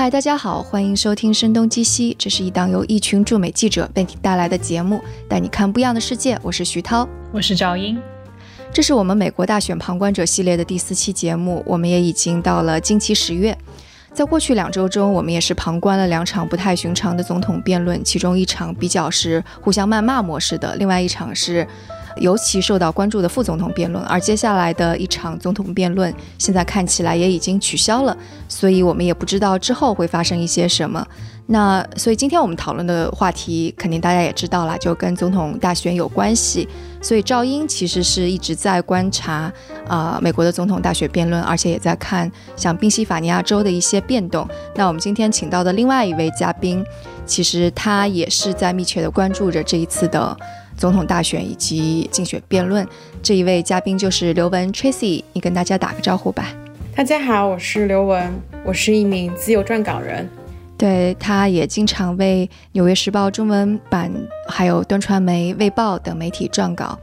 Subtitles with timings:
[0.00, 4.98] 嗨，大家好，欢迎收听《声东击西》，这是一档由一群驻美记者为你带来的节目，
[5.28, 6.40] 带你看不一样的世界。
[6.42, 8.00] 我是徐涛，我是赵英。
[8.72, 13.54] 这是我们美国大选旁观者系列的第四期节目，我们也已经到了近期十月。
[14.14, 21.68] 在过去两周中，我们也是旁观了两场不太寻常的总统辩论，其中一场比较是互相谩骂模式的，另外一场是。
[22.16, 28.16] 尤其受到关注的副总统辩论，而接下来的一场总统辩论，现在看起来也已经取消了，
[28.48, 31.06] 所以我们也不知道之后会发生一些什么。
[31.46, 36.68] 那所以今天我们讨论的话题，肯定大家也知道了，就跟总统大选有关系。
[37.02, 39.52] 所以赵英其实是一直在观察
[39.88, 44.46] 啊美国的总统大选辩论，而且也在看像宾夕法尼亚州的一些变动。
[44.76, 46.84] 那我们今天请到的另外一位嘉宾，
[47.26, 50.36] 其实他也是在密切的关注着这一次的。
[50.80, 52.88] 总统大选以及竞选辩论，
[53.22, 56.48] 这一位嘉宾就是刘雯 Tracy，你跟大家打个招呼吧。
[56.96, 58.32] 大家好，我是刘雯，
[58.64, 60.26] 我是一名自由撰稿人，
[60.78, 64.10] 对，他也经常为《纽约时报》中文版、
[64.48, 66.98] 还有端传媒、卫报等媒体撰稿。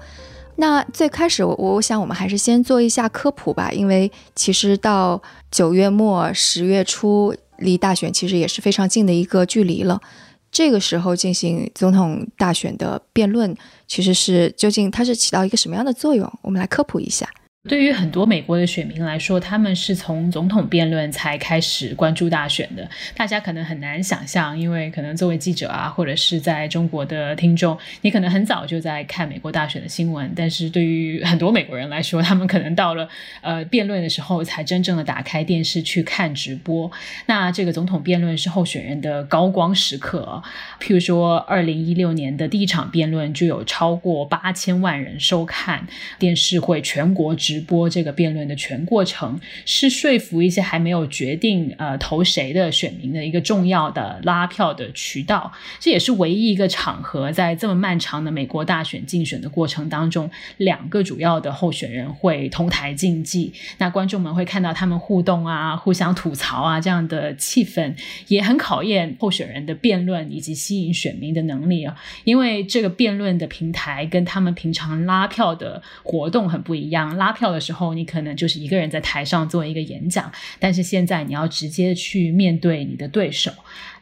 [0.55, 5.21] 那最开始，我我想我们还是先做一下科普吧，因为其实到
[5.51, 10.01] 九月末十月初，离大选其实也是非常近的一个距离了。
[10.51, 13.55] 这个时候进行总统大选的辩论，
[13.87, 16.31] 其实是究竟它是起到一个什么样的作用？
[16.41, 17.29] 我们来科普一下。
[17.67, 22.89] 对于很多美国的选民来说，他们是从总统辩论才开始关注大选的。
[23.13, 30.31] 大家可能很难想象，因为可能作为记者啊，或者是在中国的听众，你可能很早就在看美国大选的新闻。
[30.33, 33.09] 但是对于很多美国人来说，他们可能到了
[33.41, 36.89] 呃辩论的时候，才真正的打开电视去看直播。
[37.25, 40.41] 那这个总统辩论是候选人的高光时刻。
[40.79, 45.85] 譬如说，二零一六年的第一场辩论就有超过八千万人收看，
[46.17, 47.57] 电视会全国直。
[47.67, 55.51] 播这个辩论的全过程，是说服一些还没有决定呃投谁的选民的一个重要的拉票的渠道。
[55.79, 63.51] 这也是唯一一个场合，在这么漫长的美国大选竞选的过程当中，两个主要的候选人会同台竞技。
[63.79, 67.93] 那观众们会看到他们互动啊，互相吐槽啊，这样的气氛
[68.29, 71.93] 也很考验候选人的辩论以及吸引选民的能力啊。
[72.23, 77.47] 因为这个辩论的平台跟他们平常拉票的活动很不一样，拉票。
[77.51, 83.51] 的时候，你可能就是一个人在台上做一个演讲，但是现在你要直接去面对你的对手。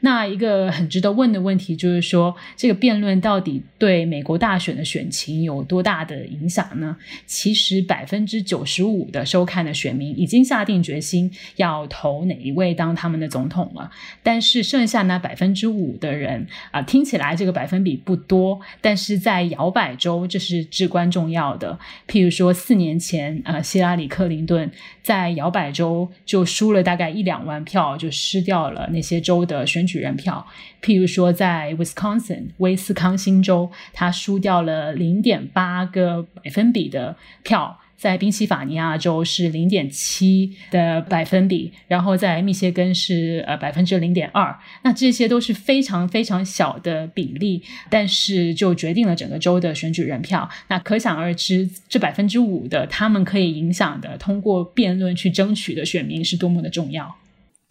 [0.01, 6.97] 那一个很值得问的问题就是说，这个辩论到底对美国大选的选情有多大的影响呢？
[7.25, 13.89] 其实百分之九十五的收看的选民已经下定决心要投哪一位当他们的总统了，
[14.21, 21.79] 但是剩下那百分之五的人啊，听起来这个百分比不多，但是在摇摆州这是至关重要的。
[22.05, 24.69] 譬如说四年前，呃，希拉里·克林顿
[25.01, 29.84] 在摇摆州就输了大概一两万票，就失掉了那些州的选。
[29.85, 30.45] 举人票，
[30.81, 44.53] 譬如说在 Wisconsin 威斯康星州，他输掉了零点八个百分比的票；在宾夕法尼亚州是零点七的百分比，然后在密歇根是呃百分之零点二。
[44.83, 50.47] 那这些都是非常非常小的比例，但是就决定了整个州的选举人票。
[50.67, 57.15] 那可想而知，这百分之五的他们可以影响的，通过辩论去争取的选民是多么的重要。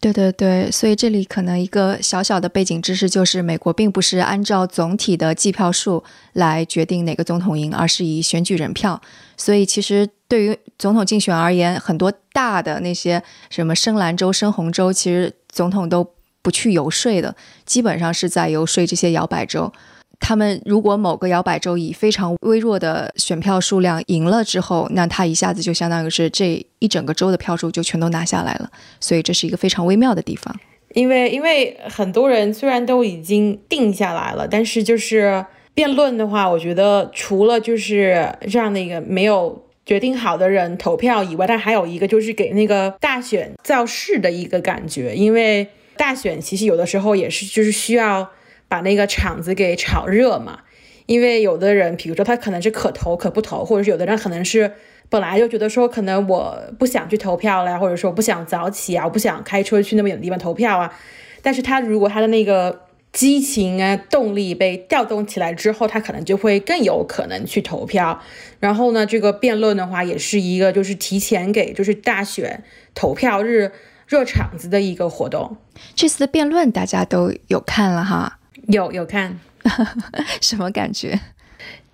[0.01, 9.01] 对对对，所以这里可能一个小小的背景知识就是，美国并不是按照总体的计票数来决定哪个总统赢，而是以选举人票。
[9.35, 16.07] 所以其实对于总统竞选而言，很多大的那些什么深蓝州、深红州，其实总统都
[16.43, 17.35] 不去游说的，
[17.65, 19.73] 基本上是在游说这些摇摆州。
[20.19, 28.69] 他们如果某个摇摆州以非常微弱的选票数量赢了之后，那他一下子就相当于是这一整个州的票数就全都拿下来了。
[28.99, 30.55] 所以这是一个非常微妙的地方。
[30.93, 45.13] 因为因为很多人虽然都已经定下来了，但是就是辩论的话，我觉得除了就是这样的一个没有决定好的人投票以外，但还有一个就是给那个大选造势的一个感觉。
[45.13, 45.67] 因为
[45.97, 48.29] 大选其实有的时候也是就是需要。
[48.67, 50.59] 把那个场子给炒热嘛，
[51.05, 54.73] 因为有的人，比如说他可能是可投可不投，或者是有的人可能是
[55.09, 60.93] 本来就觉得说，可能我不想去投票了，或者说我不想早起啊，我不想开车去那么远的地方投票啊。
[61.41, 62.81] 但是他如果他的那个
[63.13, 68.19] 激情啊、动力被调动起来之后，他可能就会更有可能去投票。
[68.59, 72.63] 然后呢，这个辩论的话，也是一个就是提前给就是大选
[72.95, 73.71] 投票日
[74.07, 75.55] 热场子的一个活动。
[75.93, 78.39] 这次的辩论大家都有看了哈。
[78.67, 79.39] 有有看，
[80.41, 81.19] 什么感觉？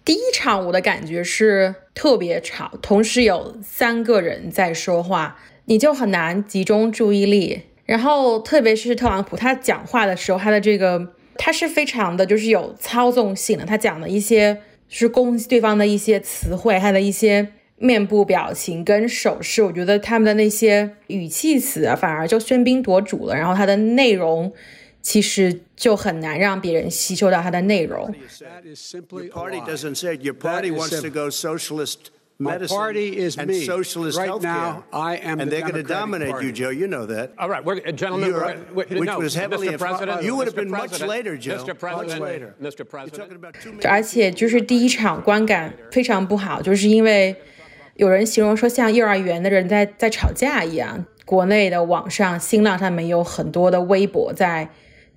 [0.04, 7.62] 第一场我的感觉是特别吵，同时有三个人在说话，你就很难集中注意力。
[7.86, 13.66] 然后特别是特朗普，他讲话的时候，他的这个他是非常的，就是有操纵性的。
[13.66, 23.36] 他讲的一些是攻击对方的一些词汇，他的一些面部表情跟手势，我觉得他们的那些语气词啊，反而就喧宾夺主了。
[23.36, 24.52] 然后他的内容
[25.02, 28.14] 其实就很难让别人吸收到他的内容。
[32.40, 33.64] My party is and me.
[33.66, 34.42] socialist right healthcare.
[34.42, 36.48] now, I am and the they're going to dominate Party.
[36.48, 36.72] you, Joe.
[36.72, 37.30] You know that.
[37.38, 39.78] All right, we're, uh, gentlemen, we're- we- which no, was heavily Mr.
[39.78, 41.58] President, you would have been much later, Joe.
[41.64, 41.76] Mr.
[41.78, 42.56] President, much later.
[42.60, 42.80] Mr.
[42.80, 43.14] You're President.
[43.16, 47.36] talking about two 而且就是第一场观感非常不好，就是因为
[47.98, 51.06] 有人形容说像幼儿园的人在在吵架一样。
[51.24, 54.68] 国内的网上新浪上面有很多的微博在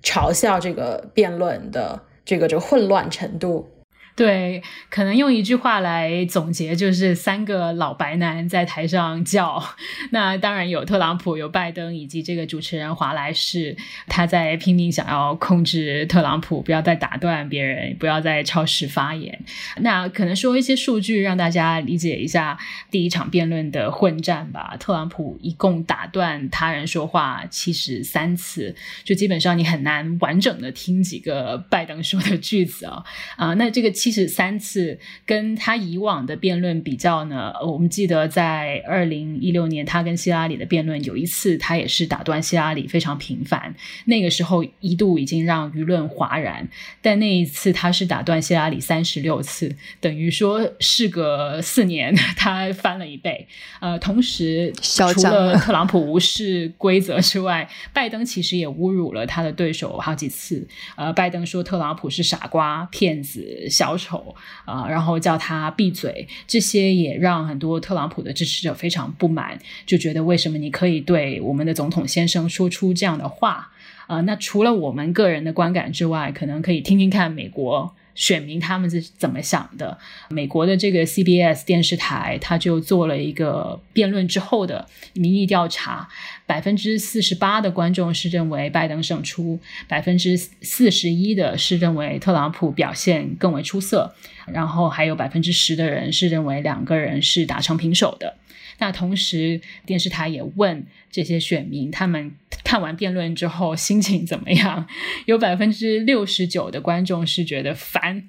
[0.05, 3.74] 嘲笑这个辩论的这个这个混乱程度。
[4.15, 9.61] 对，可能用一句话来总结，就是三个老白男在台上叫。
[10.11, 13.75] 那当然有特朗普、有拜登，以及这个主持人华莱士，
[14.07, 19.37] 他在拼命想要控制特朗普，不要再打断别人，不要再超时发言。
[19.81, 22.57] 那可能说一些数据，让大家理解一下
[22.89, 24.77] 第一场辩论的混战吧。
[24.79, 28.73] 特朗普一共打断他人说话七十三次，
[29.03, 33.03] 就基本上你很难完整的听几个拜登说的句子啊、
[33.35, 43.73] 啊、那这个七十三次跟他以往的辩论比较呢，呃我们记得在二零一六年他跟希拉里的辩论，有一次他也是打断希拉里非常频繁，
[44.05, 46.69] 那个时候一度已经让舆论哗然，
[47.01, 53.47] 但那一次他是打断希拉里三十六次，等于说事隔四年他翻了一倍。
[53.79, 60.67] 呃，同时除了特朗普无视规则之外，拜登其实也侮辱了他的对手好几次。
[60.95, 73.71] 呃，拜登说特朗普是傻瓜、骗子、小丑，啊、然后叫他闭嘴，这些也让很多特朗普的支持者非常不满，就觉得为什么你可以对我们的总统先生说出这样的话？
[74.07, 77.93] 啊、那除了我们个人的观感之外，可能可以听听看美国。
[78.13, 79.97] 选民他们是怎么想的？
[80.29, 86.07] 美国的这个 CBS 电视台，他就做了一个辩论之后的民意调查，
[86.45, 94.13] 百分之四十八的观众是认为拜登胜出，百分之四十一的是认为特朗普表现更为出色，
[94.47, 98.37] 然后还有百分之十的人是认为两个人是打成平手的。
[98.79, 102.31] 那同时，电视台也问这些选民，他们
[102.63, 104.87] 看完辩论之后心情怎么样？
[105.25, 108.23] 有百分之六十九的观众是觉得烦，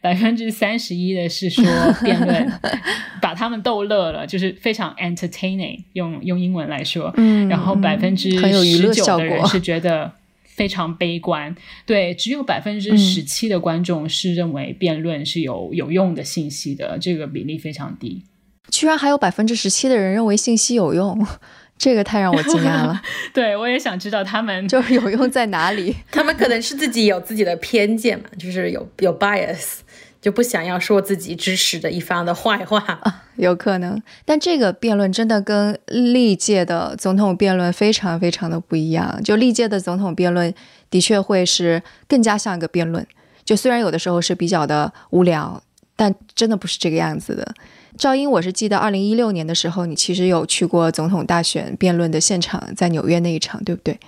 [0.00, 1.64] 百分之三十一的是说
[2.02, 2.52] 辩论
[3.22, 7.12] 把他们逗乐了，就是非常 entertaining，用用英文来说。
[7.16, 10.12] 嗯然后百分之十九的人是觉得。
[10.54, 11.56] 非常悲观，
[11.86, 18.22] 对，只有百分之十七的观众是认为辩论是有有用的信息的，这个比例非常低。
[18.72, 21.24] 居然还有百分之十七的人认为信息有用，
[21.76, 23.00] 这个太让我惊讶了。
[23.34, 25.94] 对我也想知道他们就是有用在哪里？
[26.10, 29.80] 他们可能是自己有自己的偏见嘛，就是有有 bias，
[30.22, 32.98] 就不想要说自己支持的一方的坏话。
[33.36, 39.22] 有可能，但这个辩论真的跟历届的总统辩论非常非常的不一样。
[39.22, 40.52] 就历届的总统辩论
[40.88, 43.06] 的确会是更加像一个辩论，
[43.44, 45.62] 就虽然有的时候是比较的无聊，
[45.94, 47.54] 但真的不是这个样子的。
[47.98, 53.98] 赵英，我是记得二零一六年的时候，你其实有去过总统大选辩论的现场，在纽约那一场，对不对？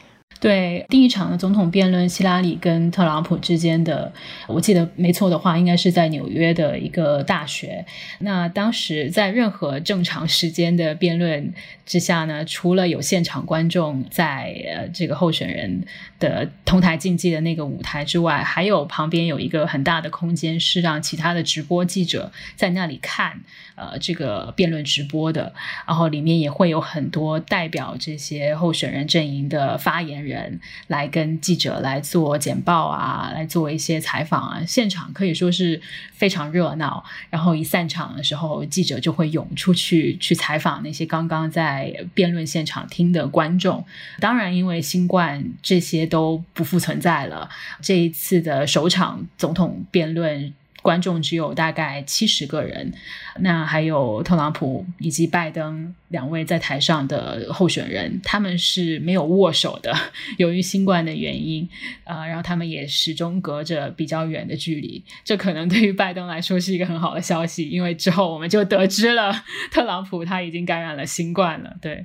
[0.40, 4.12] 对第一场的总统辩论，希拉里跟特朗普之间的，
[4.46, 7.86] 我记得没错的话，应该是在纽约的一个大学。
[8.18, 11.54] 那当时在任何正常时间的辩论
[11.86, 15.84] 之下呢，除了有现场观众在呃这个候选人
[16.18, 23.40] 的同台竞技的那个舞台之外，还有旁边有一个很大的空间，是让其他的直播记者在那里看
[23.74, 25.52] 呃这个辩论直播的。
[25.86, 35.80] 然后里面也会有很多代表这些候选人阵营的发言人来跟记者来做简报啊，来做一些采访啊，现场可以说是
[36.12, 37.04] 非常热闹。
[37.30, 43.84] 然后一散场的时候，记者就会涌出去去采访那些刚刚在辩论现场听的观众。
[44.20, 47.48] 当然，因为新冠这些都不复存在了，
[47.80, 50.52] 这一次的首场总统辩论。
[50.84, 52.92] 观众只有大概七十个人，
[53.40, 59.96] 那还有特朗普以及拜登两位在台上的候选人，他们是没有握手的，
[60.36, 61.66] 由于新冠的原因，
[62.04, 65.02] 呃，然后他们也始终隔着比较远的距离。
[65.24, 69.32] 这可能对于拜登来说是一个很好的消息，因为之后我们就得知了
[69.72, 71.74] 特朗普他已经感染了新冠了。
[71.80, 72.04] 对，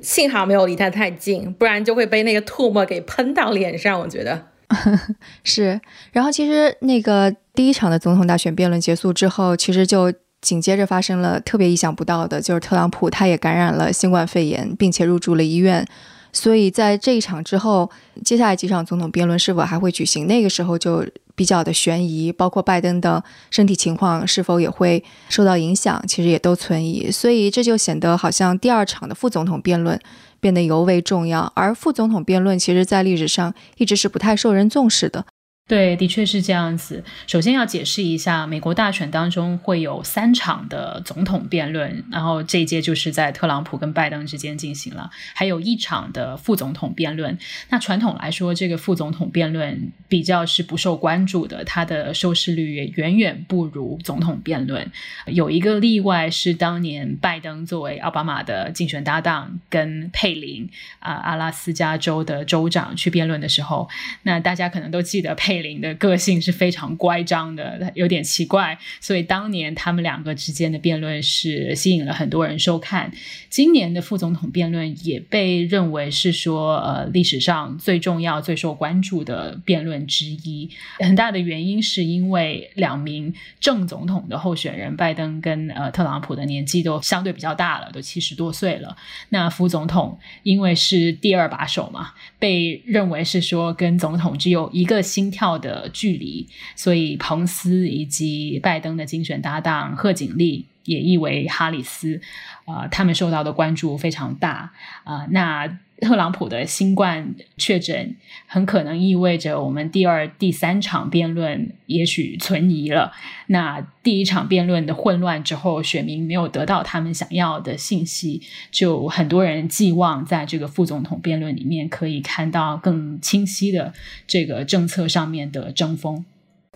[0.00, 3.98] 幸好没有离他太近，不然就会被那个唾沫给喷到脸上。
[3.98, 4.53] 我觉得
[5.44, 5.80] 是，
[6.12, 15.86] 然后其实那个第一场的总统大选辩论结束之后，其实就紧接着发生了特别意想不到的，就是特朗普他也感染了新冠肺炎，并且入住了医院。
[16.32, 17.90] 所以在这一场之后，
[18.24, 20.26] 接下来几场总统辩论是否还会举行？
[20.26, 27.10] 那个时候就比较的悬疑，包括拜登的身体情况是否也会受到影响，其实也都存疑。
[27.10, 30.00] 所以这就显得好像第二场的副总统辩论
[30.40, 35.24] 变得尤为重要，而副总统辩论其实在历史上一直是不太受人重视的。
[35.66, 37.02] 对，的确是这样子。
[37.26, 47.38] 首先要解释一下，美国大选当中会有三场的总统辩论，然后这一届就是在特朗普跟拜登之间进行了，还有一场的副总统辩论。
[47.70, 54.92] 那传统来说，这个副总统辩论比较是不受关注的，它的收视率也远远不如总统辩论。
[55.24, 60.68] 有一个例外是当年拜登作为奥巴马的竞选搭档，跟佩林
[60.98, 63.88] 啊阿拉斯加州的州长去辩论的时候，
[64.24, 65.53] 那大家可能都记得佩。
[65.54, 73.12] 佩林的个性是非常乖张的，有点奇怪，所以当年他们两个之间的辩论是吸引了很多人收看。
[73.54, 80.68] 今年的副总统辩论也被认为是说，呃，历史上最重要、最受关注的辩论之一。
[80.98, 88.96] 很大的原因是因为两名正总统的候选人拜登跟呃特朗普的年纪都相对比较大了，都七十多岁了。
[89.28, 92.08] 那副总统因为是第二把手嘛，
[92.40, 95.44] 被认为是说跟总统只有一个心跳。
[95.54, 102.20] 的距离，所以彭斯以及拜登的竞选搭档贺锦丽，也译为哈里斯，
[102.64, 104.72] 啊，他们受到的关注非常大
[105.04, 105.26] 啊。
[105.30, 108.16] 那特朗普的新冠确诊，
[108.46, 113.12] 很可能意味着我们第二、第三场辩论也许存疑了。
[113.46, 118.42] 那第一场辩论的混乱之后，选民没有得到他们想要的信息，
[118.72, 123.94] 就很多人寄望在这个副总统辩论里面可以看到更清晰的
[124.26, 126.24] 这个政策上面的争锋。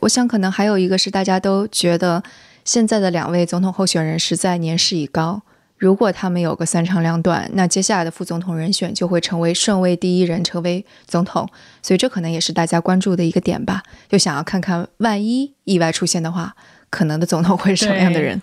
[0.01, 2.23] 我想，可能还有一个是大家都觉得
[2.65, 5.43] 现在的两位总统候选人实在年事已高。
[5.79, 11.49] 如果他们有个三长两短，那接下来的副总统人选就会成为顺位第一人，成为总统。
[11.81, 16.55] 所以这可能也是大家关注的一个点吧，就想要看看万一意外出现的话，
[16.91, 18.43] 可能的总统会是什么样的人。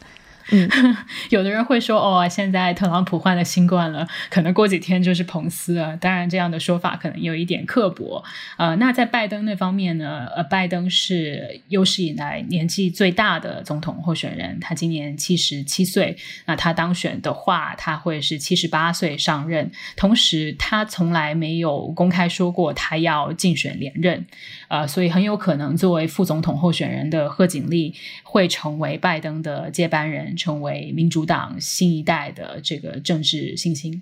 [0.52, 0.70] 嗯，
[1.30, 5.98] 有的人会说，哦，现在特朗普患了新冠了，可能过几天就是彭斯了。
[5.98, 8.24] 当然，这样的说法可能有一点刻薄。
[8.58, 10.28] 呃，那在拜登那方面呢？
[10.36, 16.16] 呃，拜登是有史以来年纪最大的总统候选人，他今年七十七岁。
[16.46, 19.72] 那他当选的话，他会是七十八岁上任。
[19.96, 24.26] 同时，他从来没有公开说过他要竞选连任。
[24.68, 34.02] 呃，所以很有可能作为副总统候选人的贺锦丽会成为拜登的接班人，成为民主党新一代的这个政治新星。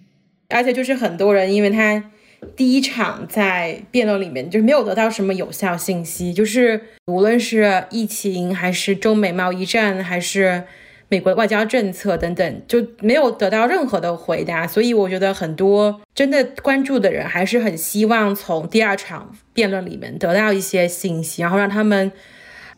[0.49, 2.11] 而且就是很多人，因为他
[2.55, 10.63] 第一场在辩论里面就是没有得到什么有效信息，就是无论是疫情还是中美贸易战还是。
[11.09, 22.11] 美国的外交政策等等就没有得到任何的回答，所以我觉得很多真的关注的人还是很希望从第二场辩论里面得到一些信息，然后让他们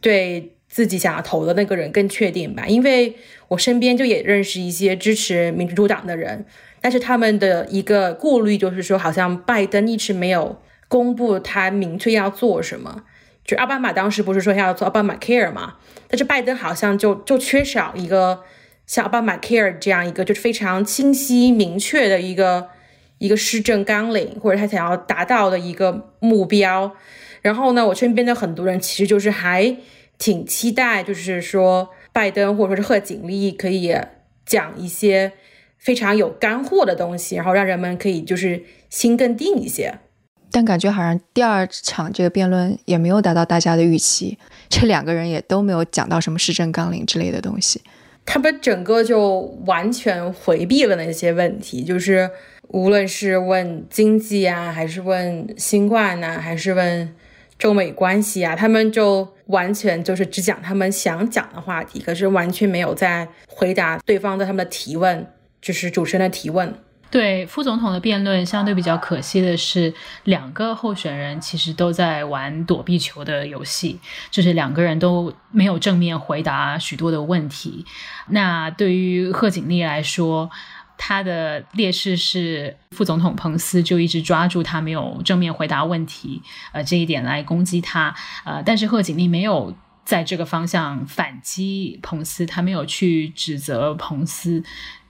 [0.01, 2.65] 对自己想要投的那个人更确定吧。
[2.67, 3.15] 因为
[3.47, 6.45] 我身边就也认识一些支持民主党的人，
[6.81, 13.03] 但是他们的一个顾虑就是说，好像拜登一直没有公布他明确要做什么。
[13.45, 15.75] 就奥巴马当时不是说要做奥巴马 Care 嘛？
[16.09, 18.41] 但是拜登好像就就缺少一个
[18.85, 22.67] 像奥巴马 Care 这样一个就是非常清晰明确的一个
[23.19, 26.91] 一个施政纲领，或者他想要达到的一个目标。
[27.41, 29.77] 然后呢，我身边的很多人其实就是还
[30.17, 33.93] 挺期待，就是说拜登或者说是贺锦丽可以
[34.45, 35.33] 讲一些
[35.77, 39.99] 非常有干货的东西，然后让人们可以就是心更定一些。
[40.51, 44.37] 但感觉好像第二场这个辩论也没有达到大家的预期，
[44.69, 47.81] 这两个人也都没有讲到什么施政纲领之类的东西，
[48.25, 52.29] 他们整个就完全回避了那些问题，就是
[52.69, 57.13] 无论是问经济啊，还是问新冠啊，还是问
[57.57, 65.27] 中美关系啊，他们就完全就是只讲他们想讲的话题，可是完全没有在回答对方的他们的提问，
[65.61, 66.73] 就是主持人的提问。
[67.11, 73.99] 对副总统的辩论，相对比较可惜的是，两个候选人其实都在玩躲避球的游戏，
[74.31, 77.85] 就是两个人都没有正面回答许多的问题。
[78.29, 80.49] 那对于贺锦丽来说，
[80.97, 88.15] 他的劣势是副总统彭斯就一直抓住他没有正面回答问题，呃，这一点来攻击他。
[88.43, 94.63] 呃，但是贺锦丽没有在这个方向反击彭斯，他没有去指责彭斯。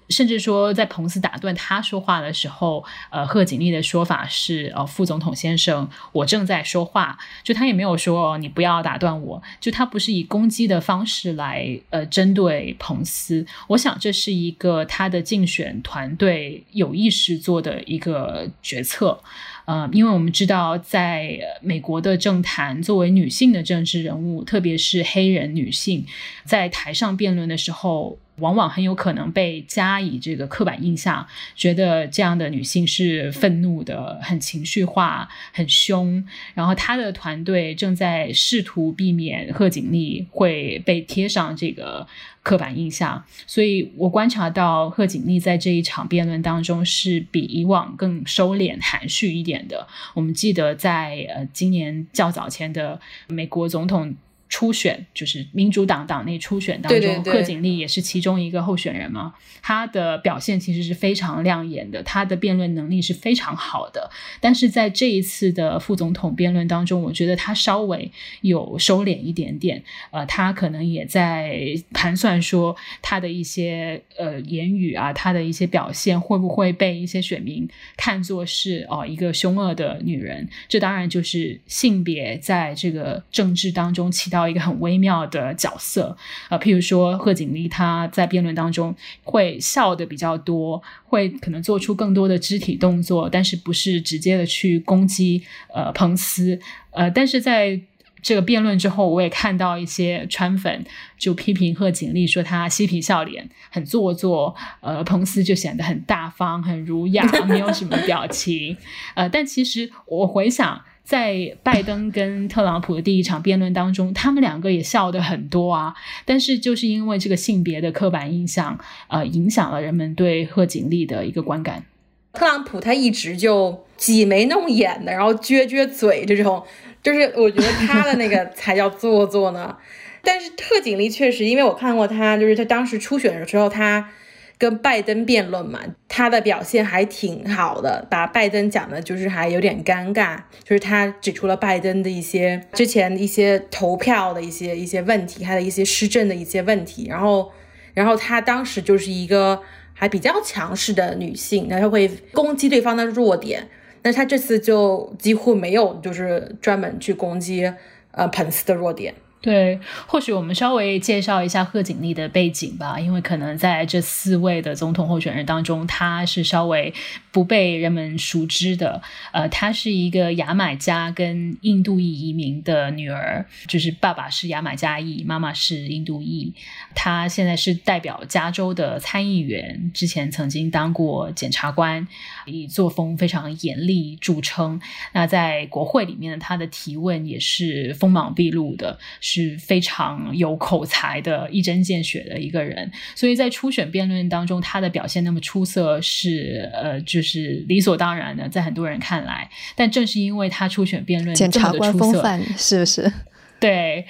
[0.09, 13.45] 甚至说，在彭斯打断他说话的时候，呃，贺锦丽的说法是：“呃，副总统先生，我正在说话。”就他也没有说“你不要打断我”，就他不是以攻击的方式来呃针对彭斯。
[13.69, 19.19] 我想这是一个他的竞选团队有意识做的一个决策。
[19.65, 26.05] 呃，因为我们知道，在美国的政坛，作为女性的政治人物，特别是黑人女性，
[26.43, 28.19] 在台上辩论的时候。
[28.39, 31.25] 往往很有可能被加以这个刻板印象，
[31.55, 36.23] 觉得这样的女性是愤怒的、很情绪化、很凶。
[36.53, 42.05] 然后他的团队正在试图避免贺锦丽会被贴上这个
[42.43, 43.23] 刻板印象。
[43.47, 49.87] 所以我观察到贺锦丽在这一场辩论当中是比以往更收敛、含蓄一点的。
[50.13, 54.13] 我们记得在呃今年较早前的美国总统。
[54.47, 59.33] 初选就是民主党党内初选当中，贺锦丽也是其中一个候选人嘛。
[59.61, 64.09] 她的表现其实是非常亮眼的，她的辩论能力是非常好的。
[64.39, 68.11] 但是在这一次的副总统辩论当中，我觉得她稍微
[68.41, 69.83] 有收敛一点点。
[70.11, 71.59] 呃，她可能也在
[71.91, 80.47] 盘算说，她的一些呃言语啊，她的一些表现会不会被一些选民看作是哦一个凶恶的女人？
[80.69, 84.34] 这当然就是性别在这个政治当中起到。
[84.35, 86.15] 到一个很微妙的角色，
[86.49, 95.41] 呃，譬如说贺锦丽，她在辩论当中会笑的比较多，会可能做出更多的肢体动作，但是不是直接的去攻击
[95.73, 96.59] 呃彭斯，
[96.91, 97.79] 呃，但是在
[98.21, 100.83] 这个辩论之后，我也看到一些川粉
[101.17, 108.75] 就批评贺锦丽说她嬉皮笑脸，很做作，呃，彭斯就显得很大方、很儒雅，没有什么表情，
[109.13, 110.81] 呃，但其实我回想。
[111.05, 115.93] 在拜登跟特朗普的第一场辩论当中，他们两个也笑得很多啊。
[116.25, 121.85] 但是就是因为这个性别的刻板印象，呃，影响了人们对贺锦丽的一个观感。
[122.33, 126.61] 特朗普他一直就挤眉弄眼的，然后撅撅嘴，这种
[127.01, 129.77] 就是我觉得他的那个才叫做作呢。
[130.23, 134.09] 但是贺锦丽确实，因为我看过他，就是他当时初选的时候，他。
[134.57, 147.51] 跟拜登辩论嘛，他的表现还挺好的，把拜登讲的就是还有点尴尬，就是他指出了拜登的一些之前一些投票的一些一些问题，他的一些施政的一些问题，然后，
[147.93, 149.61] 然后他当时就是一个
[149.93, 153.67] 还比较强势的女性，然后会攻击对方的弱点，
[154.01, 157.71] 但是他这次就几乎没有就是专门去攻击
[158.11, 159.13] 呃彭斯的弱点。
[159.45, 166.91] 对，或许我们稍微介绍一下贺锦丽的背景吧，因为可能在这四位的总统候选人当中，她是稍微
[167.31, 169.03] 不被人们熟知的。
[169.31, 176.51] 呃，她是一个牙买加跟印度裔移民的女儿，就是爸爸是牙买加裔，妈妈是印度裔。
[176.95, 182.07] 她现在是代表加州的参议员，之前曾经当过检察官，
[182.45, 184.79] 以作风非常严厉著称。
[185.13, 188.97] 那在国会里面呢，她的提问也是锋芒毕露的。
[189.21, 199.49] 是非常有口才的、一针见血的一个人，所以在初选辩论当中，他的表现那么出色，是呃，就是理所当然的，在很多人看来。
[199.75, 203.11] 但正是因为他初选辩论检察官风范，是不是？
[203.59, 204.05] 对，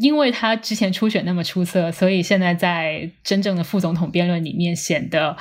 [0.00, 5.36] 因为他之前初选那么出色，所以现在在真正的副总统辩论里面显得。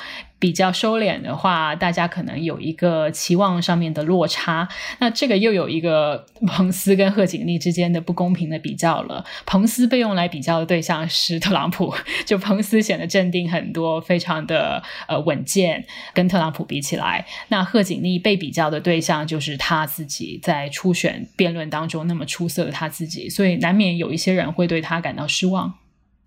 [0.45, 4.69] 比较收敛的话，大家可能有一个期望上面的落差。
[4.99, 9.25] 那这个又有一个彭斯跟贺锦丽之间的不公平的比较了。
[9.47, 11.91] 彭斯被用来比较的对象是特朗普，
[12.27, 17.25] 就彭斯显得镇定很多，非常的呃稳健，跟特朗普比起来。
[17.47, 25.73] 那贺锦丽被比较的对象就是他自己，在初选辩论当中那么出色的他自己，所以难免有一些人会对他感到失望。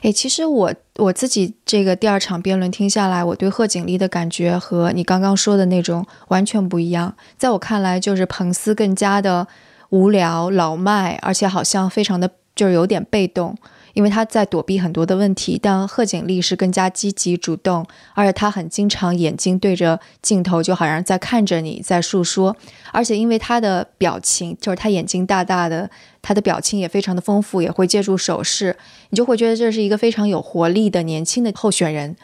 [0.03, 7.15] 诶，其实我我自己这个第二场辩论听下来，我对贺锦丽的感觉和你刚刚说的那种完全不一样。
[7.37, 9.49] 在我看来，就是彭斯更加的
[9.91, 13.57] 无聊、老迈，而且好像非常的就是有点被动。
[13.95, 22.57] 因为他在躲避很多的问题，但贺锦丽是更加积极主动，而且他很经常眼睛对着镜头，就好像在看着你在诉说。
[22.93, 25.91] 而且因为他的表情，就是他眼睛大大的，
[26.23, 28.77] 他的表情也非常的丰富，也会借助手势，
[29.11, 32.17] 你就会觉得这是一个非常有活力的年轻的候选人。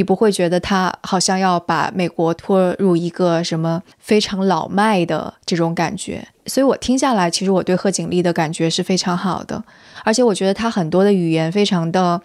[0.00, 9.62] 你不会觉得他好像要把美国拖入一个什么非常老迈的这种感觉，所以我听下来，其实我对贺锦丽的感觉是非常好的，
[10.02, 12.18] 而且我觉得他很多的语言非常的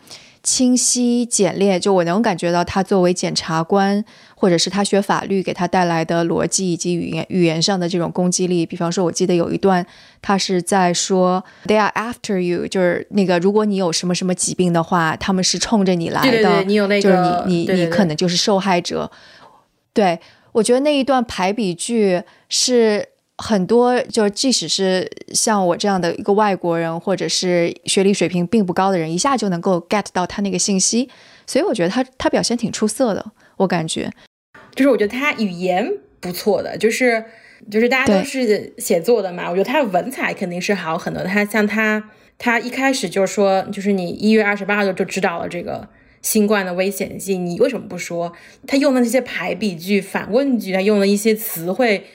[0.46, 4.06] 清晰简练，就我能感觉到他作为检察官，
[4.36, 8.64] 或者是他学法律给他带来的逻辑以及语言语言上的这种攻击力。
[8.64, 9.84] 比方说，我记得有一段
[10.22, 16.30] 他是在说 “They are after you”，就是那个如果你有什么什么疾病的话，他们是冲着你来的。
[16.30, 19.10] 对对对，你有那个，就是你你你可能就是受害者。
[19.94, 20.20] 对
[20.52, 23.04] 我觉得那一段排比句是
[23.38, 31.10] 很多，就是即使是像我这样的一个外国人，或者是学历水平并不高的人，一下就能够 get 到他那个信息，
[31.46, 34.10] 所以我觉得他他表现挺出色的，我感觉。
[34.74, 37.26] 就是我觉得他语言不错的，就是
[37.70, 41.22] 就是大家都是写作的嘛，我觉得他的文采肯定是好很多。
[41.24, 45.90] 他像他他一开始就说，就是你一月二十八号就就知道了这个
[46.22, 48.32] 新冠的危险性，你为什么不说？
[48.66, 52.06] 他用的那些排比句、反问句，他用的一些词汇。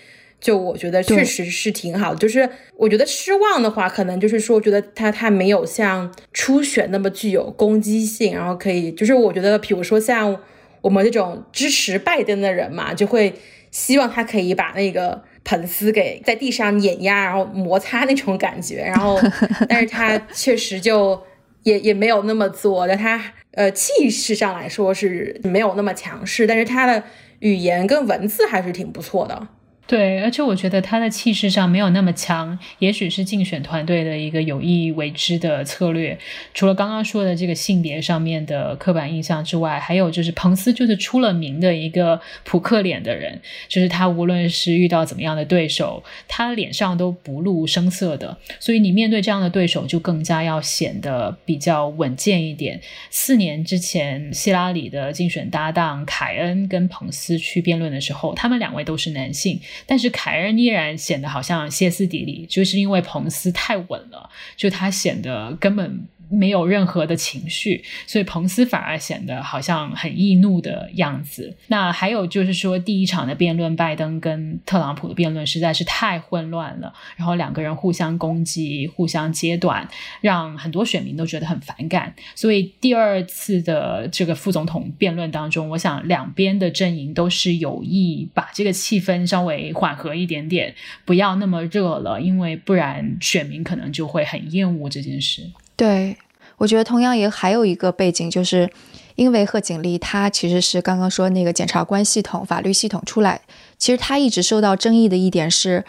[0.41, 10.35] 就我觉得确实是挺好的，就是我觉得失望的话，可能就是说，觉得他他没有像初选那么具有攻击性，然后可以，就是我觉得，比如说像
[10.81, 13.35] 我们这种支持拜登的人嘛，就会
[13.71, 19.21] 希望他可以把那个彭斯给在地上碾压，然后摩擦那种感觉，然后，
[19.69, 21.21] 但是他确实就
[21.65, 23.23] 也也没有那么做，但他
[23.53, 27.05] 呃气势上来说是没有那么强势，但是他的
[27.41, 29.49] 语言跟文字还是挺不错的。
[29.91, 36.17] 对，而且我觉得他的气势上没有那么强，也许是竞选团队的一个有意为之的策略。
[36.55, 48.39] 除了刚刚说的这个性别上面的刻板印象之外，还有就是彭斯就是出了名的一个扑克脸的人，就是他无论是遇到怎么样的对手，他脸上都不露声色的。
[48.61, 52.81] 所以你面对这样的对手，就更加要显得比较稳健一点。
[53.11, 59.61] 四年之前，希拉里的竞选搭档凯恩跟彭斯去辩论的时候，他们两位都是男性。
[59.87, 71.57] 但是凯恩依然显得好像歇斯底里，就是因为彭斯太稳了，就他显得根本没有任何的情绪，所以彭斯反而显得好像很易怒的样子。
[71.67, 79.89] 那还有就是说，第一场的辩论，拜登跟特朗普的辩论实在是太混乱了，然后两个人互相攻击、互相揭短，
[80.21, 82.15] 让很多选民都觉得很反感。
[82.35, 95.51] 所以第二次的这个副总统辩论当中，我想两边的阵营都是有意把这个气氛稍微缓和一点点，不要那么热了，因为不然选民可能就会很厌恶这件事。
[95.81, 96.15] 对，
[96.59, 98.71] 我觉得同样也还有一个背景，就是
[99.15, 103.41] 因为贺锦丽她其实是刚刚说那个检察官系统、法律系统出来，
[103.79, 105.83] 其实她一直受到争议的一点是，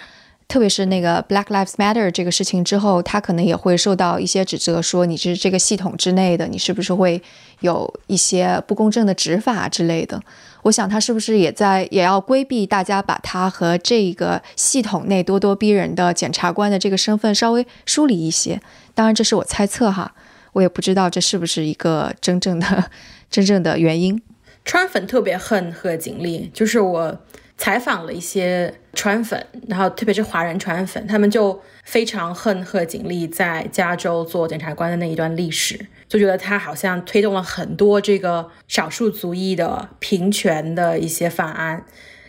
[0.47, 7.21] 特别是那个 Black Lives Matter 这个事情之后，她可能也会受到一些指责，说你是这个系统之内的，你是不是会
[7.59, 10.23] 有一些不公正的执法之类的。
[10.63, 18.61] 我想他是不是也在也要规避大家把他和这个系统内咄咄逼人的检察官的这个身份稍微梳理一些？
[18.93, 20.13] 当然，这是我猜测哈，
[20.53, 22.91] 我也不知道这是不是一个真正的
[23.31, 24.21] 真正的原因。
[24.63, 27.19] 川粉特别恨贺锦丽，就是我
[27.57, 41.85] 采访了一些川粉，然后特别是华人川粉，他们就非常恨贺锦丽在加州做检察官的那一段历史，就觉得他好像推动了很多这个少数族裔的平权的一些法案，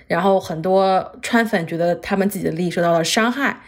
[0.07, 3.61] 然后很多川粉觉得他们自己的利益受到了伤害，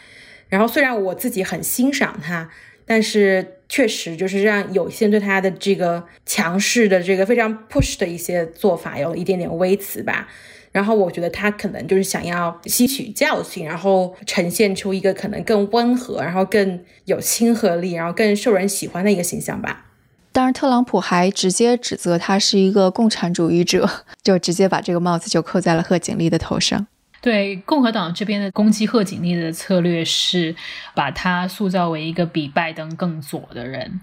[0.48, 2.48] 然后虽然我自己很欣赏他。
[2.86, 10.28] 但是确实就是让有些人对他的这个强势的这个非常 push 的一些做法有一点点微词吧。
[10.70, 19.86] 然后我觉得他可能就是想要吸取教训，然后呈现出一个可能更温和，然后更有亲和力，然后更受人喜欢的一个形象吧。
[20.34, 23.88] 当然，特朗普还直接指责他是一个共产主义者，
[24.20, 26.84] 就直接把这个帽子就扣在了贺锦丽的头上。
[27.20, 30.56] 对共和党这边的攻击贺锦丽的策略是
[30.92, 34.00] 把他塑造为一个比拜登更左的人，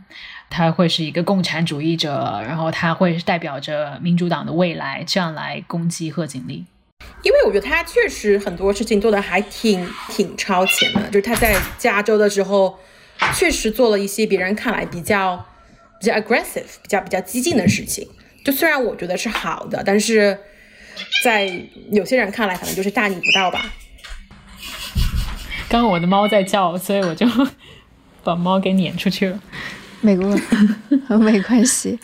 [0.50, 6.66] 他会是一个共产主义者，然后他会代表着民主党的未来，这样来攻击贺锦丽。
[7.24, 12.80] 因为我觉得他确实很多事情做的还挺挺超前的，就是他在加州的时候，
[13.36, 15.46] 确实做了一些别人看来比较
[16.02, 18.06] 比较 aggressive、比较比较激进的事情。
[18.44, 20.38] 就虽然我觉得是好的，但是。
[21.24, 21.50] 在
[21.90, 23.74] 有些人看来，可能就是大逆不道吧。
[25.70, 27.26] 刚刚我的猫在叫，所以我就
[28.24, 29.42] 把猫给撵出去了。
[30.02, 30.30] 没关
[31.22, 31.98] 没关系，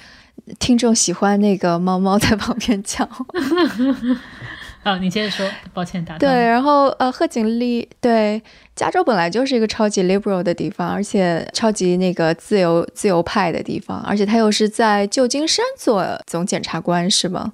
[0.57, 3.07] 听众喜欢那个猫猫在旁边叫。
[4.88, 6.19] 啊，你接着说， 抱歉打断。
[6.19, 8.41] 对，然后呃，贺锦丽对
[8.73, 17.52] 加州本来就是一个超级 liberal 的地方，而且超级那个自由自由派的地方，而且他又是在旧金山做总检察官，是吗？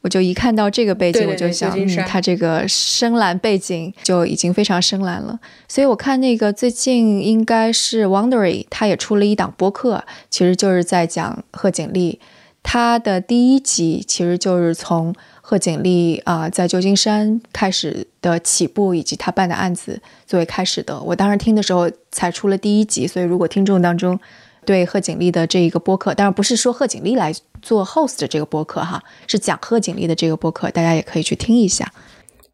[0.00, 5.38] 我就一看到这个背景，对对对我就想，嗯，旧金山它这个深蓝背景就已经非常深蓝了。
[5.68, 12.18] 所以我看那个最近应该是 Wondery，他也出了一档播客，其实就是在讲贺锦丽。
[12.64, 15.12] 他的第一集其实就是从
[15.52, 20.98] 贺锦丽啊、在旧金山开始的起步，以及他办的案子作为开始的。
[21.02, 24.18] 我当时听的时候才出了第一集，所以如果听众当中
[24.64, 31.92] 对贺锦丽的这一个播客，当然不是说贺锦丽来做 host 的这个播客哈，是讲贺锦丽的这个播客，大家也可以去听一下。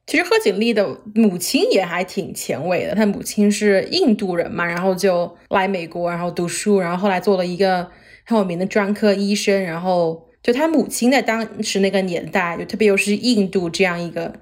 [0.09, 7.89] 其实贺锦丽的母亲也还挺前卫的，她母亲是印度人嘛，然后就来美国，然后读书，然后后来做了一个
[8.27, 14.33] 很有名的专科医生，然后就她母亲在当时那个年代，就特别又是印度这样一个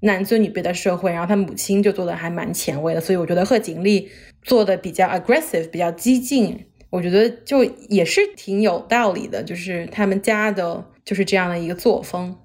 [0.00, 4.08] 男尊女卑的社会，然后她母亲就做的还蛮前卫的，所以我觉得贺锦丽
[4.42, 12.36] 做的比较 aggressive，比较激进，我觉得就也是挺有道理的，就是他们家的就是这样的一个作风。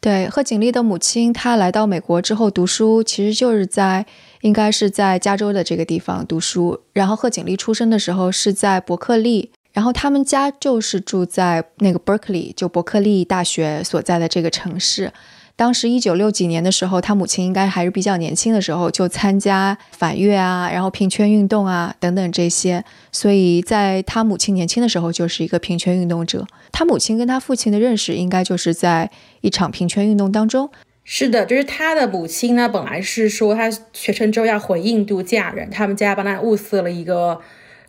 [0.00, 4.04] 对，贺锦丽的母亲，她来到美国之后读书，其实就是在
[4.40, 6.80] 应该是在加州的这个地方读书。
[6.92, 15.12] 然后贺锦丽出生的时候是在伯克利，然后他们家就是住在那个 Berkeley，就伯克利大学所在的这个城市。
[15.54, 22.82] 当时一九六几年的时候，他母亲应该还是比较年轻的时候，就参加反越啊，然后平权运动啊等等这些。
[23.12, 26.46] 所以在他母亲年轻的时候，就是一个平权运动者。
[26.72, 29.10] 他母亲跟他父亲的认识，应该就是在
[29.42, 30.70] 一场平权运动当中。
[31.04, 37.38] 是的，就是他的母亲呢，本来是说他学成之后要回印度嫁人，他们家帮他物色了一个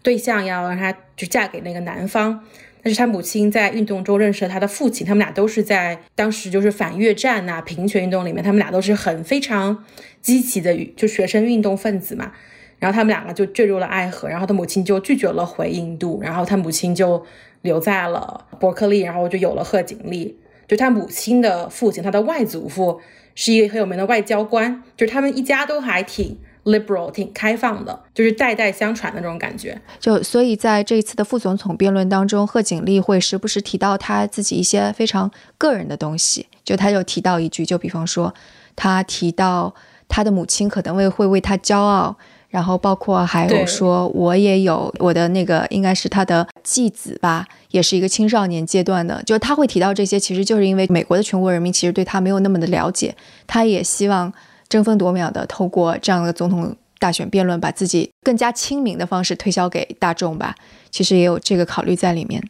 [0.04, 2.44] 对象，要让他就嫁给那个男方。
[2.84, 9.86] 但是他母亲在运动中认识了他的父亲，他们俩都是在当时就是反越战呐、平权运动里面，他们俩都是很非常
[10.22, 12.34] 积极的就学生运动分子嘛。
[12.80, 17.26] 然后他们两个就坠入了爱河，然后他母亲就拒绝了回印度，然后他母亲就
[17.62, 20.38] 留在了伯克利，然后就有了贺锦丽。
[20.68, 23.00] 就他母亲的父亲，他的外祖父
[23.36, 29.80] 是一个很有名的外交官，就是他们一家都还挺 liberal、挺开放的，就是代代相传的那种感觉。
[30.00, 36.48] 就所以在这一次的副总统辩论当中，贺锦丽会时不时提到他自己一些非常个人的东西。
[36.64, 38.34] 就他就提到一句，就比方说，
[38.76, 39.74] 他提到
[40.08, 42.16] 他的母亲可能会会为他骄傲，
[42.48, 49.22] 然后包括还有说，我也有我的那个应该是他的继子吧，也是一个青少年阶段的。
[49.24, 53.14] 就他会提到这些，其实就是因为美国的全国人民其实对他没有那么的了解，
[53.46, 54.32] 他也希望
[54.74, 60.56] 争分夺秒的透过这样的总统大选辩论，把自己更加亲民的方式推销给大众吧。
[60.90, 62.44] 其实也有这个考虑在里面。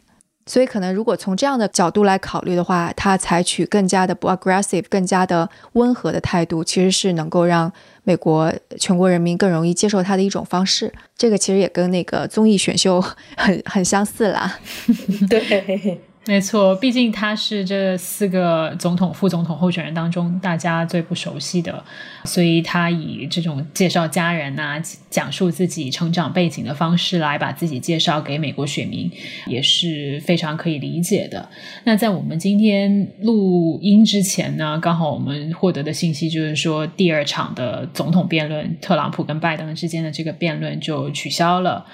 [0.46, 7.70] 所以，可能如果从这样的角度来考虑的话，他采取更加的不 aggressive、更加的温和的态度，其实是能够让
[8.04, 10.90] 美国全国人民更容易接受他的一种方式。
[11.16, 13.02] 这个其实也跟那个综艺选秀
[13.36, 14.58] 很很相似啦。
[15.28, 21.84] 对，没错，毕竟他是这四个总统、副总统候选人当中大家最不熟悉的，
[22.24, 29.10] 所以他以这种介绍家人啊、讲述自己成长背景的方式来把自己介绍给美国选民，
[29.46, 31.46] 也是非常可以理解的。
[31.84, 41.84] 那在我们今天录音之前呢，刚好我们获得的信息就是说，第二场的总统辩论，特朗普跟拜登之间的这个辩论就取消了。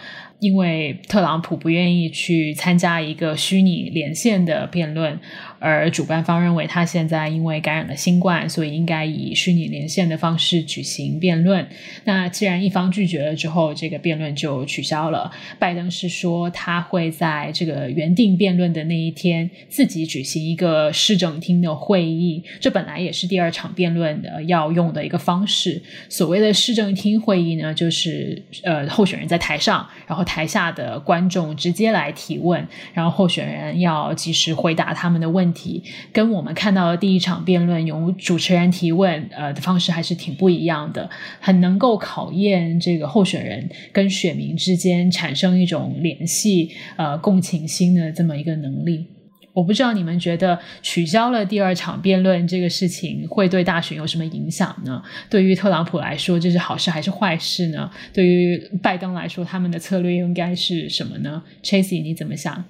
[0.40, 5.18] 因为特朗普不愿意去参加一个虚拟连线的辩论，
[5.61, 11.64] 而主办方认为他现在因为感染了新冠，所以应该以虚拟连线的方式举行辩论。
[12.05, 15.31] 那既然一方拒绝了之后，这个辩论就取消了。
[15.59, 25.83] 拜登是说他会在这个原定辩论的那一天自己举行一个市政厅的会议，这本来也是第二场辩论的要用的一个方式。
[26.09, 35.83] 所谓的市政厅会议呢，就是呃候选人在台上，然后台下的观众直接来提问，然后候选人要及时回答他们的问题，
[36.13, 41.09] 跟我们看到的第一场辩论由主持人提问呃的方式还是挺不一样的，
[41.41, 49.07] 很能够考验这个候选人跟选民之间产生一种联系呃共情心的这么一个能力。
[49.53, 55.03] 我不知道你们觉得取消了第二场辩论这个事情会对大选有什么影响呢？
[55.29, 57.91] 对于特朗普来说，这是好事还是坏事呢？
[58.15, 62.65] 对于拜登来说，他们的策略应该是什么呢 c h a s e 你怎么想？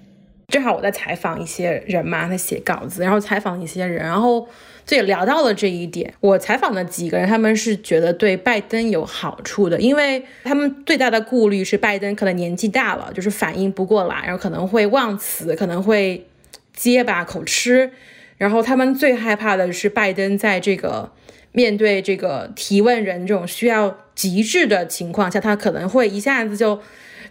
[0.51, 4.47] 正好我在采访一些人嘛，在写稿子，然后采访一些人，然后
[4.85, 6.13] 就也聊到了这一点。
[6.21, 16.27] 我采访的几个人，他们是觉得对拜登有好处的，因为他们最大的顾虑是拜登可能年纪大了，就是反应不过来，然后可能会忘词，可能会
[16.75, 17.93] 结巴口吃，
[18.37, 21.13] 然后他们最害怕的是拜登在这个
[21.53, 26.81] 面对这个提问人这种需要极致的情况下，他可能会一下子就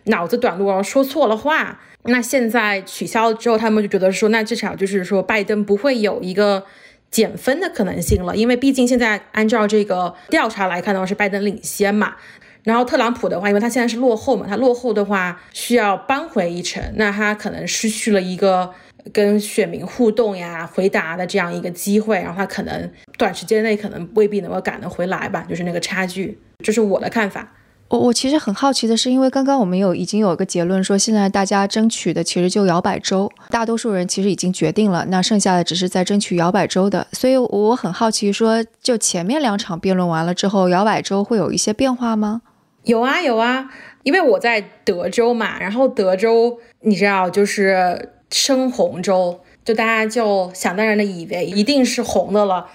[0.06, 1.82] 脑子短路，然后说错了话。
[2.04, 6.64] 那现在取消了之后，他们就觉得说，那至少就是说，拜登不会有一个
[7.12, 12.16] 减分的可能性了，因为毕竟现在按照这个调查来看的话，是拜登领先嘛。
[12.64, 18.70] 然后特朗普的话，因为他现在是落后嘛，他落后的话需要扳回一城，那他可能失去了一个
[19.14, 27.50] 跟选民互动呀、回答的这样一个机会，然后他可能短时间内可能未必能够赶得回来吧，就是那个差距，这是我的看法。
[27.90, 42.44] 我我其实很好奇的是，因为刚刚我们有已经有一个结论说，现在大家争取的其实就摇摆州，大多数人其实已经决定了，那剩下的只是在争取摇摆州的，所以我很好奇说，就前面两场辩论完了之后，摇摆州会有一些变化吗？
[42.84, 43.72] 有啊有啊，
[44.04, 52.68] 因为我在德州嘛，然后德州你知道就是深红州，就大家就想当然的以为一定是红的了。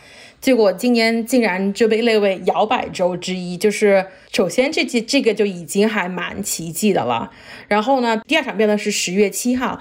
[0.44, 7.30] 结果今年竟然就被列为摇摆州之一，就是首先这这这个就已经还蛮奇迹的了。
[7.66, 9.80] 然后呢，第二场辩论是十月七号，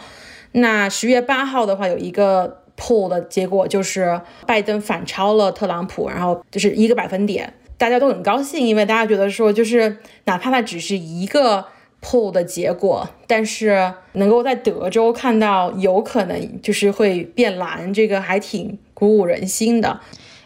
[0.53, 11.65] 那十月八号的话有一个 poll 的结果就是拜登反超了特朗普，然后就是一个百分点，大家都很高兴，因为大家觉得说就是哪怕它只是一个
[12.01, 19.99] poll 的结果，但是能够在德州看到有可能就是会变蓝，这个还挺鼓舞人心的。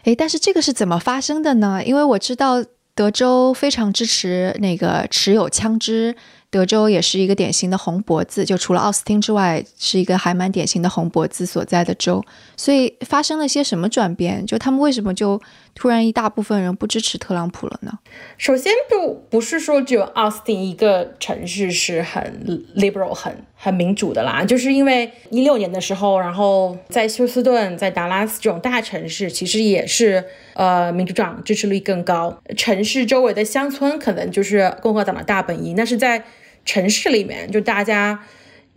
[0.08, 1.82] 诶，但是这个是怎么发生的呢？
[1.84, 6.16] 因为我知道德州非常支持那个持有枪支。
[6.50, 12.24] 德州也是一个典型的红脖子，就除了奥斯汀之外，是一个还蛮典型的红脖子所在的州。
[12.56, 14.46] 所以发生了些什么转变？
[14.46, 15.38] 就他们为什么就
[15.74, 17.98] 突然一大部分人不支持特朗普了呢？
[18.38, 32.40] 首先，不不是说只有奥斯汀一个城市是很 liberal、很很民主的啦，就是因为一六年的时候，然后在休斯顿、在达拉斯这种大城市，其实也是呃民主党支持率更高。
[32.56, 36.22] 城市周围的乡村可能就是共和党的大本营，但是在
[36.64, 38.20] 城市里面，就大家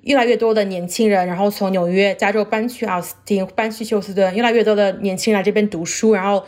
[0.01, 6.43] 越来越多的年轻人，然后从纽约、加州搬去奥斯汀，搬去休斯顿，越来越多的年轻人来这边读书，然后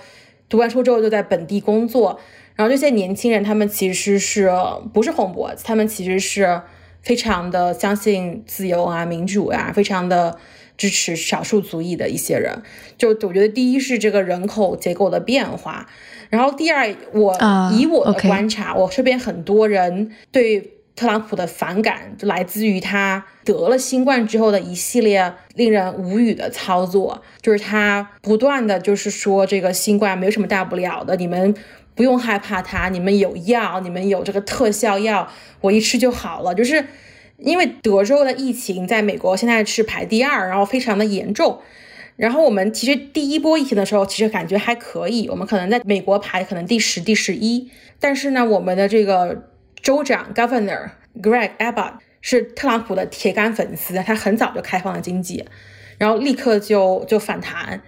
[0.49, 2.19] 读完书之后就在本地工作。
[2.55, 4.51] 然后这些年轻人，他们其实是
[4.91, 5.63] 不是红脖子？
[5.63, 6.61] 他们其实是
[7.03, 10.37] 非常的相信自由啊、民主啊，非常的
[10.75, 12.63] 支持少数族裔的一些人。
[12.97, 15.87] 就我觉得，第一是这个人口结构的变化，
[16.29, 17.37] 然后第二，我
[17.71, 20.71] 以我的观察，我身边很多人对。
[20.95, 31.55] 特朗普的反感就来自于他得了新冠之后的一系列令人无语的操作，就是他不断的就是说这个新冠没有什么大不了的，你们
[31.95, 35.29] 不用害怕它，你们有药，你们有这个特效药，
[35.61, 36.53] 我一吃就好了。
[36.53, 36.85] 就是
[37.37, 41.59] 因为德州的疫情在美国现在是排第二，然后非常的严重。
[42.15, 49.49] 然后我们其实第一波疫情的时候，其实感觉还可以，我们可能在美国排可能第十、第十一，但是呢，我们的这个。
[49.83, 55.43] 州长 Governor Greg Abbott 是特朗普的铁杆粉丝，他很早就开放了经济，
[55.97, 57.81] 然后立刻就就反弹。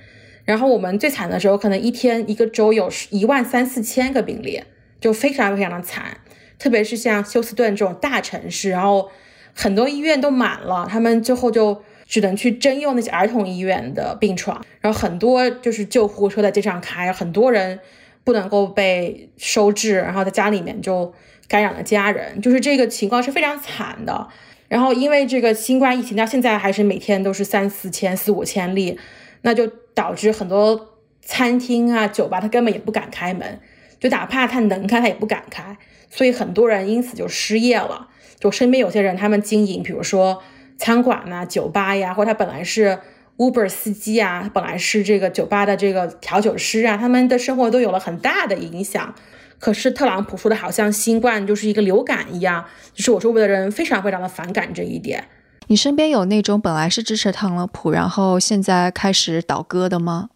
[0.45, 4.63] 然后我们最惨的时候，可能一天一个州有一万三四千个病例，
[5.01, 6.17] 就非常非常的惨。
[6.57, 9.09] 特别是像休斯顿这种大城市，然后
[9.53, 17.79] 很多医院都满了，他们最后就只能去征用那些儿童医院的病床，然后很多就是救护车在街上开，很多人
[18.23, 21.13] 不能够被收治，然后在家里面就。
[21.47, 24.27] 感染了家人，就是这个情况是非常惨的。
[24.67, 28.97] 然后因为这个新冠疫情到现在还是每天都是三四千、四五千例，
[29.43, 33.59] 那就导致很多餐厅啊、酒吧他根本也不敢开门，
[33.99, 35.75] 就哪怕他能开，他也不敢开。
[36.11, 38.09] 所以很多人因此就失业了。
[38.39, 40.43] 就身边有些人，他们经营，比如说
[40.77, 42.99] 餐馆呐、酒吧呀，或者他本来是
[43.37, 49.15] Uber 司机啊，本来是这个酒吧的这个调酒师啊，他们的生活都有了很大的影响。
[49.57, 55.29] 可是特朗普说的好像新冠就是一个流感一样，就是我周围的人非常非常的反感这一点。
[55.67, 60.29] 你身边有那种本来是支持特朗普，然后现在开始倒戈的吗？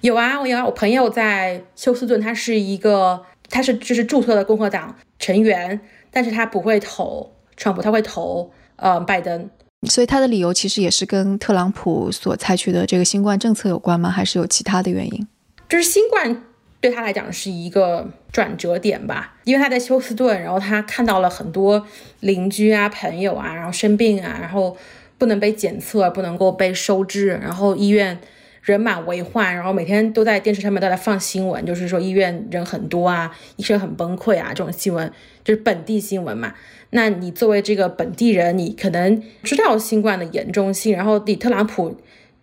[0.00, 9.48] 有啊，我有啊，我朋友在休斯顿，他是一个，他是就是注册的共和党成员，但是他不会投川普，他会投呃拜登。
[9.88, 14.10] 所以他的理由其实也是跟特朗普所采取的这个新冠政策有关吗？
[14.10, 15.28] 还是有其他的原因？
[15.68, 16.44] 就是新冠。
[16.80, 21.86] 对他来讲是一个转折点吧，因为他在休斯顿，然后他看到了很多
[22.20, 24.76] 邻居啊、朋友啊，然后生病啊，然后
[25.16, 28.18] 不能被检测，不能够被收治，然后医院
[28.62, 35.10] 人满为患，然后每天都在电视上面都在放新闻，就是说医院人很多啊，医生很崩溃啊，这种新闻
[35.42, 36.54] 就是本地新闻嘛。
[36.90, 41.98] 那你作为这个本地人，你可能知道新冠的严重性，然后你特朗普。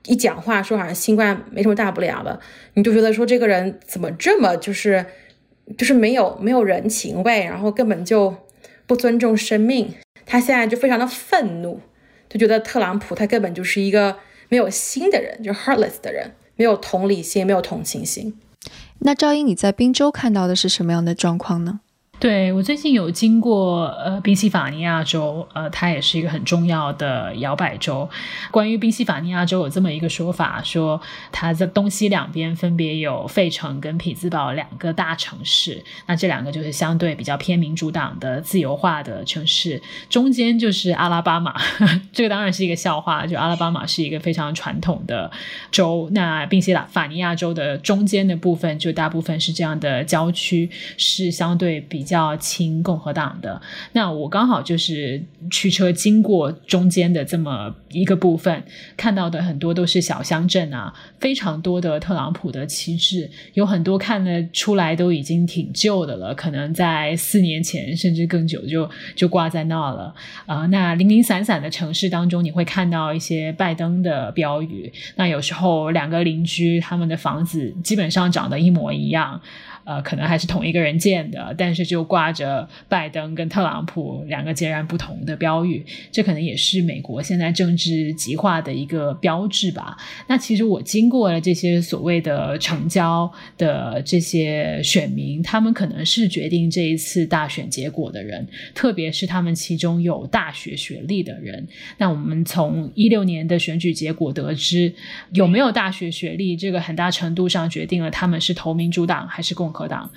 [0.08, 2.40] 一讲话说好像新冠没什么大不了的，
[2.76, 5.04] 你就觉得说这个人怎么这么就是
[5.78, 8.36] 就是没有没有人情味，然后根本就
[8.86, 9.94] 不尊重生命。
[10.26, 11.80] 他现在就非常的愤怒，
[12.30, 14.18] 就觉得特朗普他根本就是一个
[14.50, 16.32] 没有心的人，就 heartless 的人。
[16.58, 18.40] 没有同理心，没有同情心。
[19.00, 21.82] 那赵英，你在宾州看到的是什么样的状况呢？
[22.18, 28.10] 对我最近有经过呃宾夕法尼亚州，呃，它也是一个很重要的摇摆州。
[28.50, 31.00] 关于宾夕法尼亚州有这么一个说法，说
[31.32, 41.60] 它在东西两边分别有费城跟匹兹堡两个大城市，那这两个就是相对比较偏民主党的自由化的城市，中间就是阿拉巴马，
[42.14, 45.30] 这个当然是一个笑话，就阿拉巴马是一个非常传统的
[45.70, 52.05] 州，那宾夕法尼亚州的中间的部分就大部分是这样的郊区，是相对比。
[52.06, 53.60] 比较亲共和党的，
[53.94, 58.64] 那我刚好就是驱车经过中间的这么一个部分，
[58.96, 70.14] 看到的很多都是小乡镇啊，非常多的特朗普的旗帜，有很多看得出来都已经挺旧的了，可能在四年前甚至更久就就挂在那了
[70.46, 70.68] 啊。
[70.68, 79.42] 那零零散散的城市当中，你会看到一些拜登的标语，那有时候两个邻居他们的房子基本上长得一模一样。
[79.86, 89.96] 呃，可能还是同一个人建的，但是就挂着拜登跟特朗普两个截然不同的标语，这可能也是美国现在政治极化的一个标志吧。
[90.28, 101.68] 那其实我经过了这些所谓的成交的这些选民，他们可能是决定这一次大选结果的人，特别是他们其中有大学学历的人。
[102.00, 104.92] 那我们从一六年的选举结果得知，
[105.34, 109.75] 有没有大学学历，这个很大程度上决定了他们是投民主党还是共。
[109.76, 110.10] 和党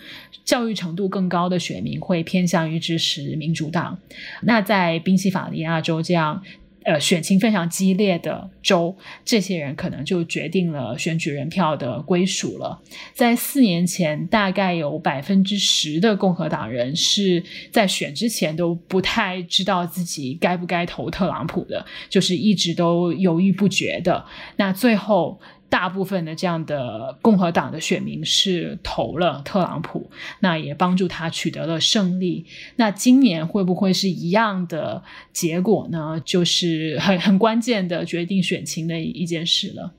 [0.44, 3.98] 教育程度更高的选民会偏向于支持民主党。
[4.42, 6.42] 那在宾夕法尼亚州这样
[6.84, 12.80] 呃选情非常激烈的州，这些人可能就决定了选举人票的归属了。
[13.12, 24.24] 在四年前，大概有百分之十的共和党人是在选之前都不太知道自己该不该投特朗普的，就是一直都犹豫不决的。
[24.56, 25.38] 那最后。
[25.70, 30.10] 大部分的这样的共和党的选民是投了特朗普，
[30.40, 32.46] 那也帮助他取得了胜利。
[32.76, 35.02] 那今年会不会是一样的
[35.32, 36.20] 结果呢？
[36.24, 39.92] 就是很很关键的决定选情的一件事了。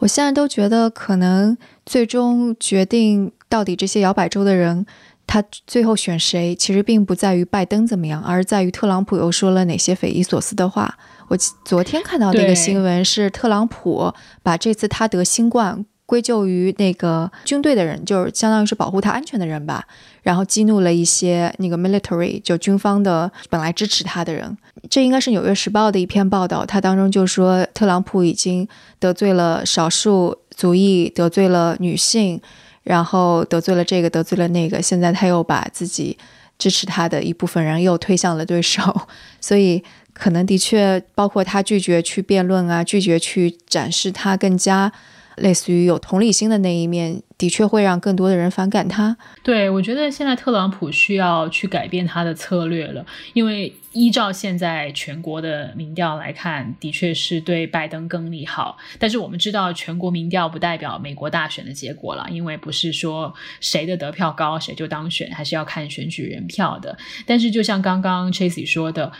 [0.00, 1.56] 我现在都觉得，可能
[1.86, 4.84] 最终决定到底这些摇摆州的人
[5.26, 10.98] 他最后选谁，其实并不在于拜登怎么样，而在于特朗普又说了哪些匪夷所思的话。
[11.32, 14.12] 我昨天看到那个新闻是特朗普
[14.42, 19.82] 把这次他得新冠归咎于那个军队的人，就是相当于是保护他安全的人吧，
[20.20, 24.58] 然后激怒了一些那个 military 就军方的本来支持他的人。
[24.90, 28.68] 这应该是《纽约时报》的一篇报道，它当中就说特朗普已经
[28.98, 32.38] 得罪了少数族裔，得罪了女性，
[32.82, 36.18] 然后得罪了这个，得罪了那个，现在他又把自己
[36.58, 39.08] 支持他的一部分人又推向了对手，
[39.40, 39.82] 所以。
[40.12, 44.92] 可能的确，包括他拒绝去辩论啊，拒绝去展示他更加
[45.36, 49.16] 类似于有同理心的那一面，的确会让更多的人反感他。
[49.42, 58.76] 对我觉得现在特朗普需要去改变他的策略了，因为依照现在全国的民调来看，的确是对拜登更利好。
[58.98, 66.96] 但是我们知道，全国民调不代表美国大选的结果了，因为不是说谁的得票高谁就当选，还是要看选举人票的。
[67.26, 69.10] 但是就像刚刚 Chasey 说的。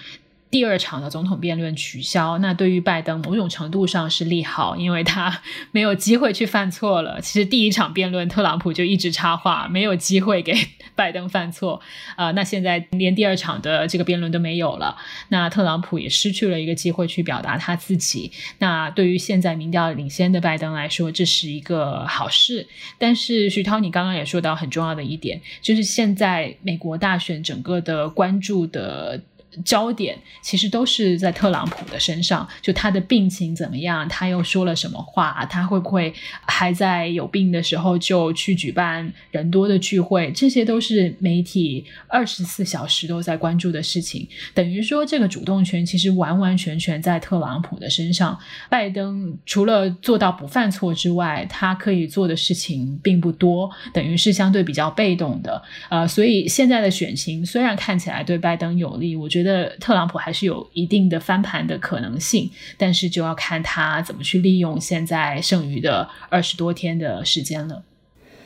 [0.52, 5.40] 第二场的总统辩论取消，那对于拜登某种程度上是利好，因为他
[5.70, 7.18] 没有机会去犯错了。
[7.22, 10.54] 其实第一场辩论，特朗普就一直插话，没有机会给
[10.94, 11.80] 拜登犯错。
[12.16, 14.94] 啊，那现在连第二场的这个辩论都没有了，
[15.30, 18.30] 那特朗普也失去了一个机会去表达他自己。
[18.58, 22.68] 那对于现在民调领先的拜登来说，这是一个好事。
[22.98, 29.18] 但是徐涛，你刚刚也说到很重要的一点，就是现在美国大选整个的关注的。
[29.64, 36.12] 焦点其实都是在特朗普的身上，就他的病情怎么样，他又说了什么话，他会不会
[36.46, 44.26] 还在有病的时候就去举办人多的聚会，这些都是媒体二十四小时都在关注的事情。
[44.54, 48.38] 等于说，这个主动权其实完完全全在特朗普的身上。
[48.70, 55.62] 拜登除了做到不犯错之外，他可以做的事情并不多，等于是相对比较被动的。
[55.90, 59.41] 呃，所以现在的选情虽然看起来对拜登有利，我觉得。
[59.42, 67.82] 觉得特朗普还是有一定的翻盘的可能性，但是就要看他怎么去利用现在剩余的二十多天的时间了。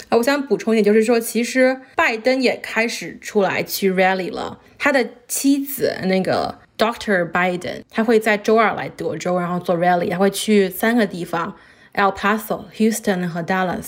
[0.09, 4.59] 啊，我想补充一点，就是说，其实拜登也开始出来去 rally 了。
[4.79, 11.57] 他的妻子那个 Doctor Biden，他会在周二来德州，然后做 rally，他会去三个地方
[11.95, 13.85] ：El Paso、Houston 和 Dallas。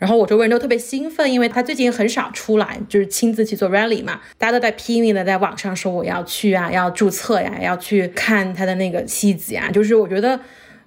[0.00, 9.70] 然后我周围人都特别兴奋，因为他最近很少出来，就是亲自去做 rally 嘛，大家都在拼命的在网上说我要去啊，要注册呀，要去看他的那个妻子呀。
[9.70, 10.40] 就是我觉得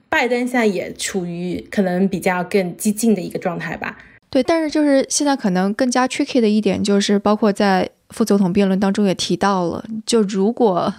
[0.09, 3.95] 拜登现在也处于可能比较更激进的一个状态吧。
[4.31, 10.91] 对，但是就是现在可能更加 tricky 的一点就是，包括在副总统辩论当中也提到了，就如果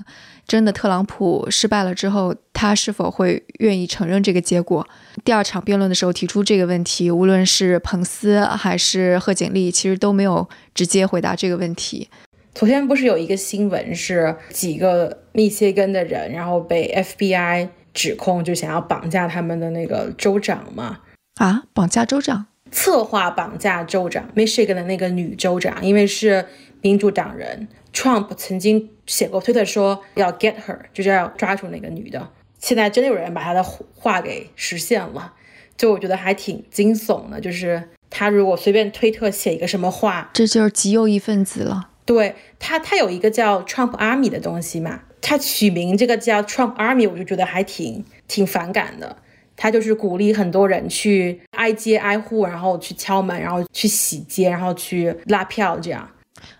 [0.47, 4.87] 真的特朗普失败了之后，他是否会愿意承认这个结果？
[5.25, 12.09] 第二场辩论的时候提出这个问题，无论是彭斯还是贺锦丽，其实都没有直接回答这个问题。
[12.55, 21.01] 昨天不是有一个新闻，是几个密歇根的人，然后被 FBI 指控就想要绑架他们的那个州长吗？
[21.41, 22.47] 啊，绑架州长？
[22.71, 26.45] 策划绑架州长，Michigan 的那个女州长，因为是
[26.81, 32.29] 民主党人，Trump 曾经写过推特说要 get her，就是要抓住那个女的。
[32.59, 35.35] 现在真的有人把他的话给实现了，
[35.77, 37.41] 就我觉得还挺惊悚的。
[37.41, 41.91] 就是他如果随便推特写一个什么话，这就是极右翼分子了。
[42.07, 49.17] 对他，他有一个叫 Trump Army 的东西嘛，他取名这个叫 Trump Army，我就觉得还挺挺反感的。
[49.57, 56.09] 他就是鼓励很多人去挨街挨户，然后去敲门，然后去洗街，然后去拉票，这样。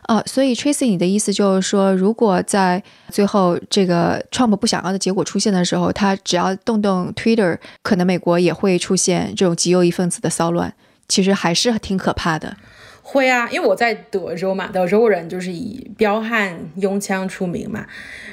[0.03, 10.75] 啊，所以 Tracy，你的意思就是说，如果在最后这个 Trump 不想要的结果出现的时候，他只要动动 Twitter，可能美国也会出现这种极右翼分子的骚乱，
[11.09, 12.57] 其实还是挺可怕的。
[13.03, 17.87] 会啊，因为我在德州嘛，德州人就是以彪悍拥枪出名嘛。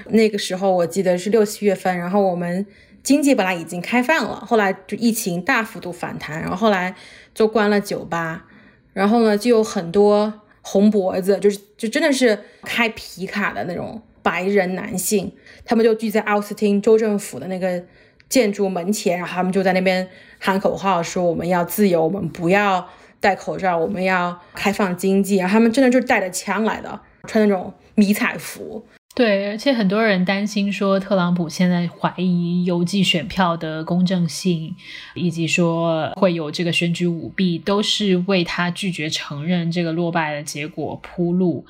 [0.08, 2.66] 那个时候我记得是六七月份，然后我们
[3.04, 6.96] 经济本来已经开放了，后来就疫情大幅度反弹，然后后来
[7.36, 8.46] 就关了酒吧，
[8.94, 15.32] 然后呢就有很多红脖子，就是就真的是开皮卡的那种白人男性，
[15.66, 17.84] 他们就聚在奥斯汀州政府的那个
[18.30, 20.08] 建筑门前，然后他们就在那边
[20.40, 22.88] 喊口号，说我们要自由，我们不要。
[23.22, 25.54] 戴口罩，我们要开放经济然后！
[25.54, 28.84] 他们真的就是带着枪来的，穿那种迷彩服。
[29.14, 34.74] 对，而且很多人担心说，特朗普现在怀疑邮寄选票的公正性，
[35.16, 41.66] 以及说会有这个选举舞弊，都是为他拒绝承认这个落败的结果铺路。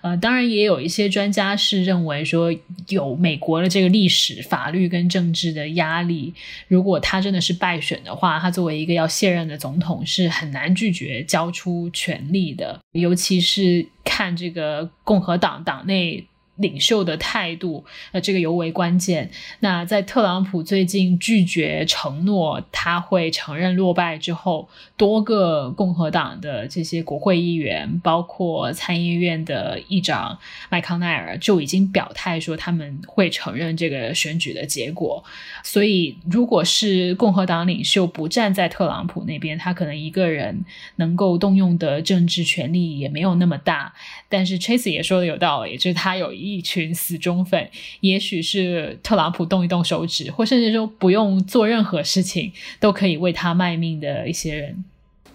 [0.00, 2.50] 呃，当然也有一些专家是认为说，
[2.88, 6.32] 有美国的这个历史、法律跟政治的压力，
[6.66, 16.26] 如果他真的是败选的话，他作为一个要卸任的总统，是很难拒绝交出权力的，尤其是看这个共和党党内。
[16.56, 19.30] 领袖的态度，呃，这个尤为关键。
[19.60, 30.38] 那在特朗普最近拒绝承诺他会承认落败之后，多个共和党的这些国会议员，包括参议院的议长
[30.70, 35.22] 麦康奈尔，就已经表态说他们会承认这个选举的结果。
[35.62, 40.64] 所以，如果是共和党领袖不站在特朗普那边，他可能一个人
[40.96, 43.92] 能够动用的政治权力也没有那么大。
[44.28, 47.68] 但是 Chase 也说的有道理，就是他有一一群死忠粉，
[48.00, 54.84] 也许是特朗普动一动手指，或甚至说不用做任何事情，都可以为他卖命的一些人。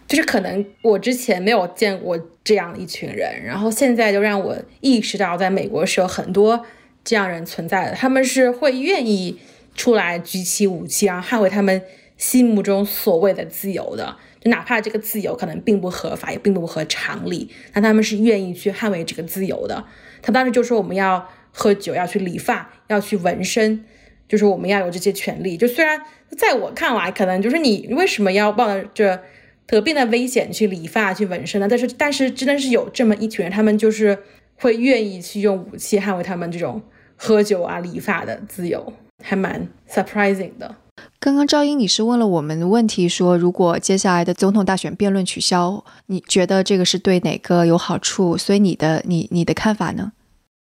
[0.07, 6.65] 就是可能我之前没有见过这样一群人，然后现在就让我意识到，在美国是有很多
[7.03, 9.37] 这样人存在的，他们是会愿意
[9.73, 11.81] 出来举起武器，然后捍卫他们
[12.17, 14.17] 心目中所谓的自由的。
[14.41, 19.85] 就哪怕这个自由可能并不合法，也并不合常理，但他们是愿意去捍卫这个自由的。
[20.21, 23.83] 他当时就说我们要喝酒，要去理发，要去纹身，
[24.27, 25.57] 就是我们要有这些权利。
[25.57, 26.01] 就虽然
[26.37, 29.21] 在我看来，可能就是你为什么要冒着
[29.65, 31.67] 得病的危险去理发、去纹身呢？
[31.69, 34.17] 但是，但是真的是有这么一群人，他们就是
[34.55, 36.81] 会愿意去用武器捍卫他们这种
[37.15, 38.93] 喝酒啊、理发的自由，
[39.23, 40.75] 还蛮 surprising 的。
[41.19, 48.37] 刚刚赵英你是问了我们的问题，说如果接下来的总统大选辩论取消，你觉得这个是对哪个有好处？
[48.37, 50.11] 所以你的你你的看法呢？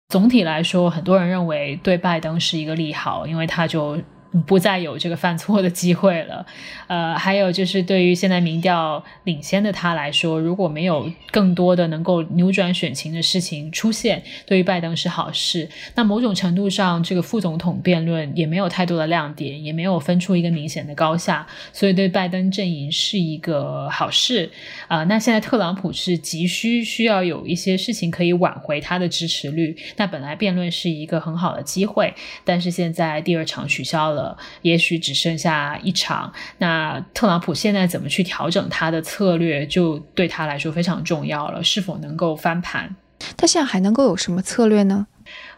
[0.08, 3.98] 总体来说，很多人认为对拜登是一个利好，因为他就。
[4.46, 6.46] 不再有这个犯错的机会了，
[6.86, 15.68] 呃，还有就是对于现在民调领先的他来说，如果没有更多的能够扭转选情的事情出现，对于拜登是好事。
[15.96, 24.48] 那某种程度上，这个副总统辩论也没有太多的亮点，也没有分出一个明显的高下，所以对拜登阵营是一个好事。
[24.86, 29.76] 啊，那现在特朗普是急需需要有一些事情可以挽回他的支持率。
[29.96, 32.14] 那本来辩论是一个很好的机会，
[32.44, 34.19] 但是现在第二场取消了。
[34.62, 41.62] 也许只剩下一场，那特朗普现在怎么去调整他的策略，就对他来说非常重要了。
[41.62, 42.96] 是否能够翻盘？
[43.36, 45.06] 他现在还能够有什么策略呢？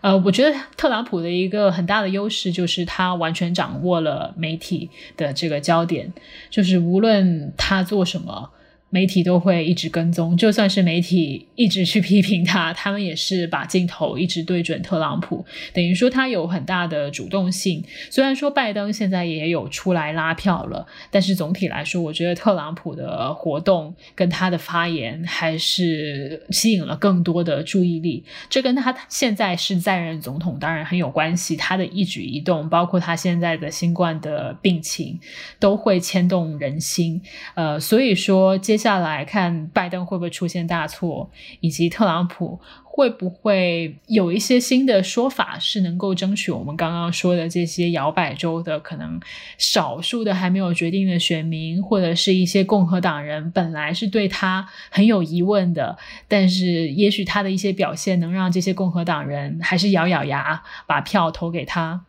[0.00, 6.12] 呃，我觉得特朗普的一个很大的优势就是他完全掌握了媒体的这个焦点，
[6.50, 8.50] 就是无论他做什么。
[8.92, 17.82] 媒体都会一直跟踪，就算是媒体一直去批评他，他们也是把镜头一直对准特朗普，等于说他有很大的主动性。
[18.10, 28.22] 虽然说拜登现在也有出来拉票了，但是总体来说，我觉得特朗普的活动跟他的发言还是吸引了更多的注意力。
[28.50, 35.18] 这跟他现在是在任总统当然很有关系，他的一举一动，包括他现在的新冠的病情，
[35.58, 37.18] 都会牵动人心。
[37.54, 38.81] 呃，所以说接。
[38.82, 41.30] 下来看拜登会不会出现大错，
[41.60, 49.20] 以及特朗普会不会有一些新的说法，是能够争取我们刚刚说的这些摇摆州的可能
[49.56, 62.04] 少数的还没有决定的选民，或者是一些共和党人本来是对他很有疑问的，但是也许他的一些表现能让这些共和党人还是咬咬牙把票投给他。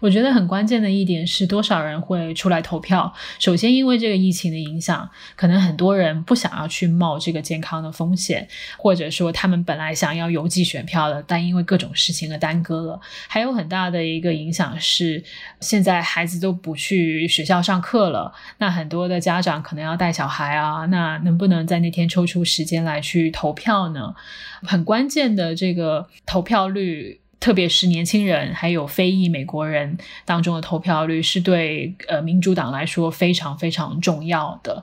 [0.00, 3.12] 我觉得很关键的一点是多少人会出来投票。
[3.38, 13.00] 首先，因为这个疫情的影响，可能很多人不想要去冒这个健康的风险，或者说他们本来想要邮寄选票的，但因为各种事情而耽搁了。
[13.28, 15.22] 还有很大的一个影响是，
[15.60, 24.14] 现在孩子都不去学校上课了，那很多的家长可能要带小孩啊，那能不能在那天抽出时间来去投票呢？
[24.62, 27.20] 很关键的这个投票率。
[27.40, 34.82] 特别是年轻人还有非裔美国人当中的投票率是对呃民主党来说非常非常重要的。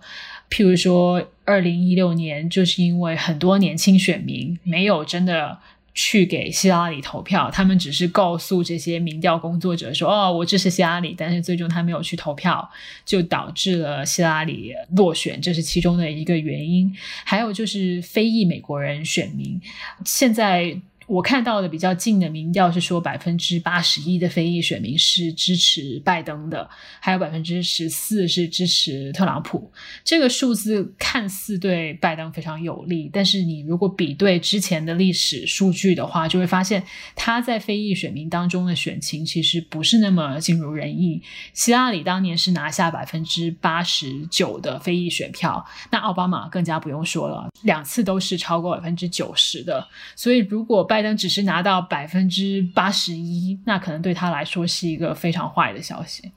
[0.49, 5.57] 譬如说，二零一六年就是因为很多年轻选民没有真的
[5.93, 12.69] 去给希拉里投票，他们只是告诉这些民调工作者说：“哦，我支持希拉里。”但是最终他没有去投票，
[13.05, 16.95] 就导致了希拉里落选，这是其中的一个原因。
[17.25, 19.59] 还有就是非裔美国人选民
[20.05, 20.79] 现在。
[21.07, 29.71] 我看到的比较近的民调是说，百分之八十一的非裔选民是支持拜登的，还有百分之十四是支持特朗普。
[30.03, 36.83] 这个数字看似对拜登非常有利，但是你如果比对之前的历史数据的话，就会发现
[37.15, 41.21] 他在非裔选民当中的选情其实不是那么尽如人意。
[41.53, 49.87] 希拉里当年是拿下百分之八十九的非裔选票，那奥巴马更加不用说了，两次都是超过百分之九十的。
[50.15, 56.31] 所以如果拜拜登只是拿到百分之八十一，那可能对他来说是一个非常坏的消息。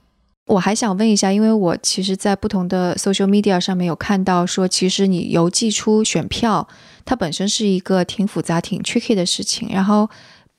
[0.47, 6.67] 我还想问一下，因为我其实，在不同的 social media 上面有看到说，其实你邮寄出选票，
[7.05, 9.69] 它本身是一个挺复杂、挺 tricky 的事情。
[9.71, 10.09] 然后，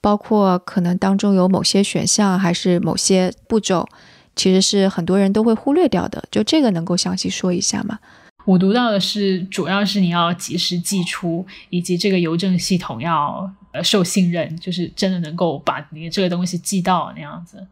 [0.01, 3.87] 包括可能当中有某些选项，还是某些步骤，
[4.35, 6.25] 其实是很多人都会忽略掉的。
[6.31, 7.99] 就这个，能够详细说一下吗？
[8.47, 17.67] 我读到的是，主要是你要及时寄出，以及这个邮政系统要呃受信任，就是真的能够把你这个东西寄到那样子。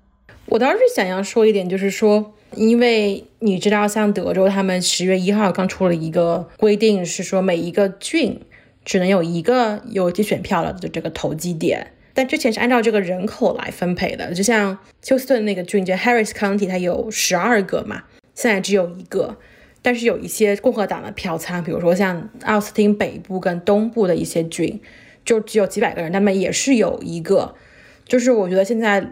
[0.47, 8.41] 我倒是想要说一点，就是说，因为你知道，像德州他们十月一号刚出了一个规定，是说每一个郡
[8.85, 19.37] 只能有一个邮寄选票了的这个投机点，但之前是按照这个人口来分配的，就像休斯顿那个郡，就 Harris County，它有十二个嘛，现在只有一个。
[19.81, 24.81] 但是有一些共和党的票仓，比如说像奥斯汀北部跟东部的一些郡，
[25.29, 27.55] 就只有几百个人，他们也是有一个。
[28.07, 29.07] 就是我觉得现在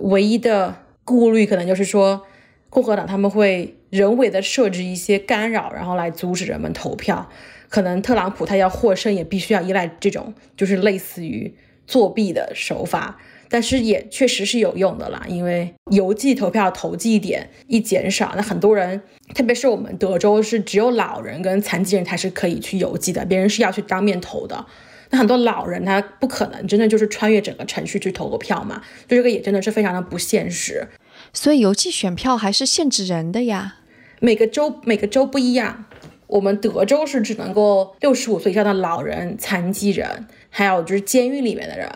[0.00, 0.74] 唯一的
[1.04, 2.22] 顾虑，可能就是说
[2.70, 7.28] 共和党他们会人为的设置一些干扰，然后来阻止人们投票。
[7.68, 11.54] 可能特朗普他要获胜，也必须要依赖这种就是类似于
[11.86, 13.20] 作弊的手法。
[13.50, 19.02] 但是也确实是有用的啦，因为邮寄投票投寄点一减少，那很多人，
[19.34, 24.64] 特别是我们德州是只有老人跟残疾人才是可以去邮寄的，别人是要去当面投的。
[25.10, 30.86] 那很多老人他不可能真的就是穿越整个程序去投个票嘛，就这个也真的是非常的不现实。
[31.32, 33.76] 所以邮寄选票还是限制人的呀，
[34.20, 35.84] 每个州每个州不一样。
[36.26, 41.88] 我们德州是只能够六十五岁以上的老人、残疾人，还有就是监狱里面的人，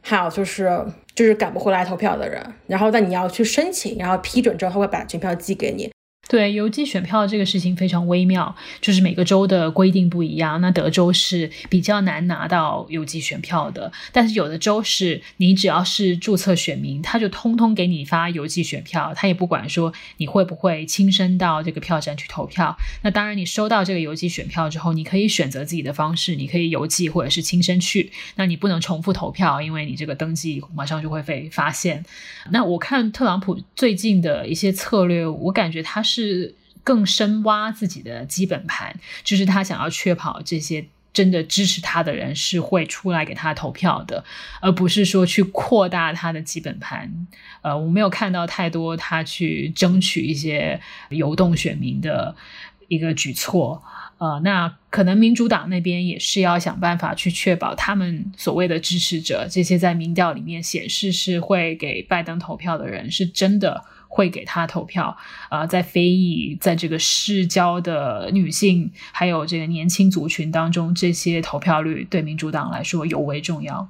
[0.00, 0.84] 还有就是。
[1.16, 5.90] 就是赶不回来投票的人，然后但你要去申请，然后批准之后，他会把选票寄给你。
[6.28, 10.60] 对邮寄选票这个事情非常微妙，就是每个州的规定不一样。
[10.60, 22.76] 那德州是比较难拿到邮寄选票的，但是有的州是你只要是注册选民，他就通通给你发邮寄选票，他也不管说你会不会亲身到这个票站去投票。
[23.02, 28.10] 那当然，你收到这个邮寄选票之后，你可以选择自己的方式，你可以邮寄或者是亲身去。
[28.34, 32.04] 那你不能重复投票，因为你这个登记马上就会被发现。
[32.50, 36.15] 那我看特朗普最近的一些策略，我感觉他是。
[36.22, 44.24] 是更深挖自己的基本盘，就是他想要确保这些真的支持他的人是会出来给他投票的，
[44.60, 47.26] 而不是说去扩大他的基本盘。
[47.60, 52.34] 呃，我没有看到太多他去争取一些游动选民的
[52.88, 53.82] 一个举措。
[54.18, 63.84] 呃，那可能民主党那边也是要想办法去确保他们所谓的支持者，这些在民调里面显示是会给拜登投票的人，是真的
[64.16, 65.14] 会给他投票。
[65.50, 73.86] 啊，在非裔，在这个市郊的女性，还有这个年轻族群当中，这些投票率对民主党来说尤为重要。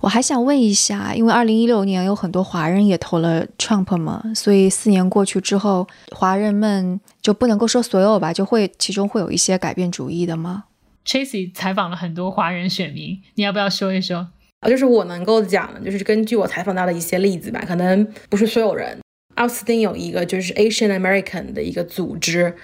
[0.00, 10.64] 我还想问一下，因为二零一六年有很多华人也投了 Trump 嘛，所以四年过去之后，华人们就不能够说所有吧，就会其中会有一些改变主意的吗
[11.04, 14.28] ？Tracy 采访了很多华人选民，你要不要说一说？
[14.60, 18.96] 啊，就是我能够讲的，就是根据我采访到的一些例子吧，可能不是所有人。
[19.40, 22.54] 奥斯汀有一个就是 Asian American 的一个组织。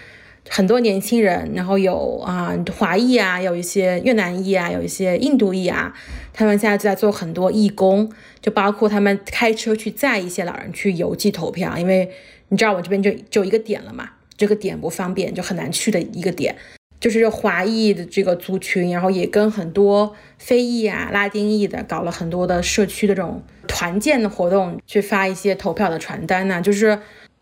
[0.49, 5.93] 很多年轻人，然后有啊华裔啊，有一些越南裔啊，有一些印度裔啊，
[6.35, 8.13] 他们现在就在做很多义工，
[8.43, 12.11] 就包括他们开车去载一些老人去邮寄投票，因为
[12.51, 16.55] 你知道我这边就就一个点了嘛，这个点不方便，就很难去的一个点，
[17.01, 26.99] 就是华裔的这个族群，然后也跟很多非裔啊、拉丁裔的搞了很多的社区的这种团建的活动，去发一些投票的传单呐，就是。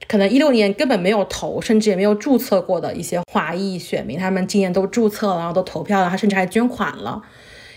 [0.06, 7.22] 可能一六年根本没有投，甚至也没有注册过的一些华裔选民，他们今年都注册了，然后都投票了，他甚至还捐款了。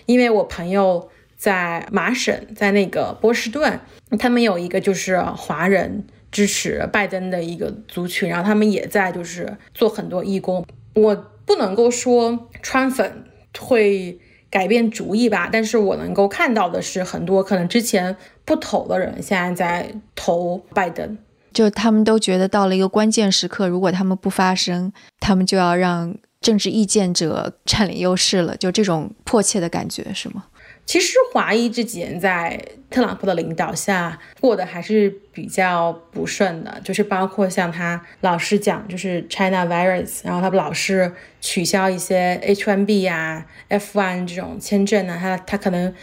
[0.08, 3.80] 因为我朋友在麻省，在那个波士顿，
[4.20, 10.66] 他们有一个就是华人支持拜登的一个族群，然后他们也在就是做很多义工。
[10.96, 13.24] 我不能够说川粉
[13.58, 14.20] 会
[14.52, 21.18] 改变主意吧，但是我能够看到的是，很多可能之前不投的人，现在在投拜登。
[21.54, 28.56] 就他们都觉得到了一个关键时刻，如果他们不发声，他们就要让政治意见者占领优势了。
[28.58, 30.46] 就这种迫切的感觉是吗？
[30.88, 32.58] 其实华裔这几年在
[32.90, 45.94] 特朗普的领导下过得还是比较不顺的，就是包括像他老是讲就是 China virus，然后他老是取消一些 H1B 呀、F1 这种签证呢，他他可能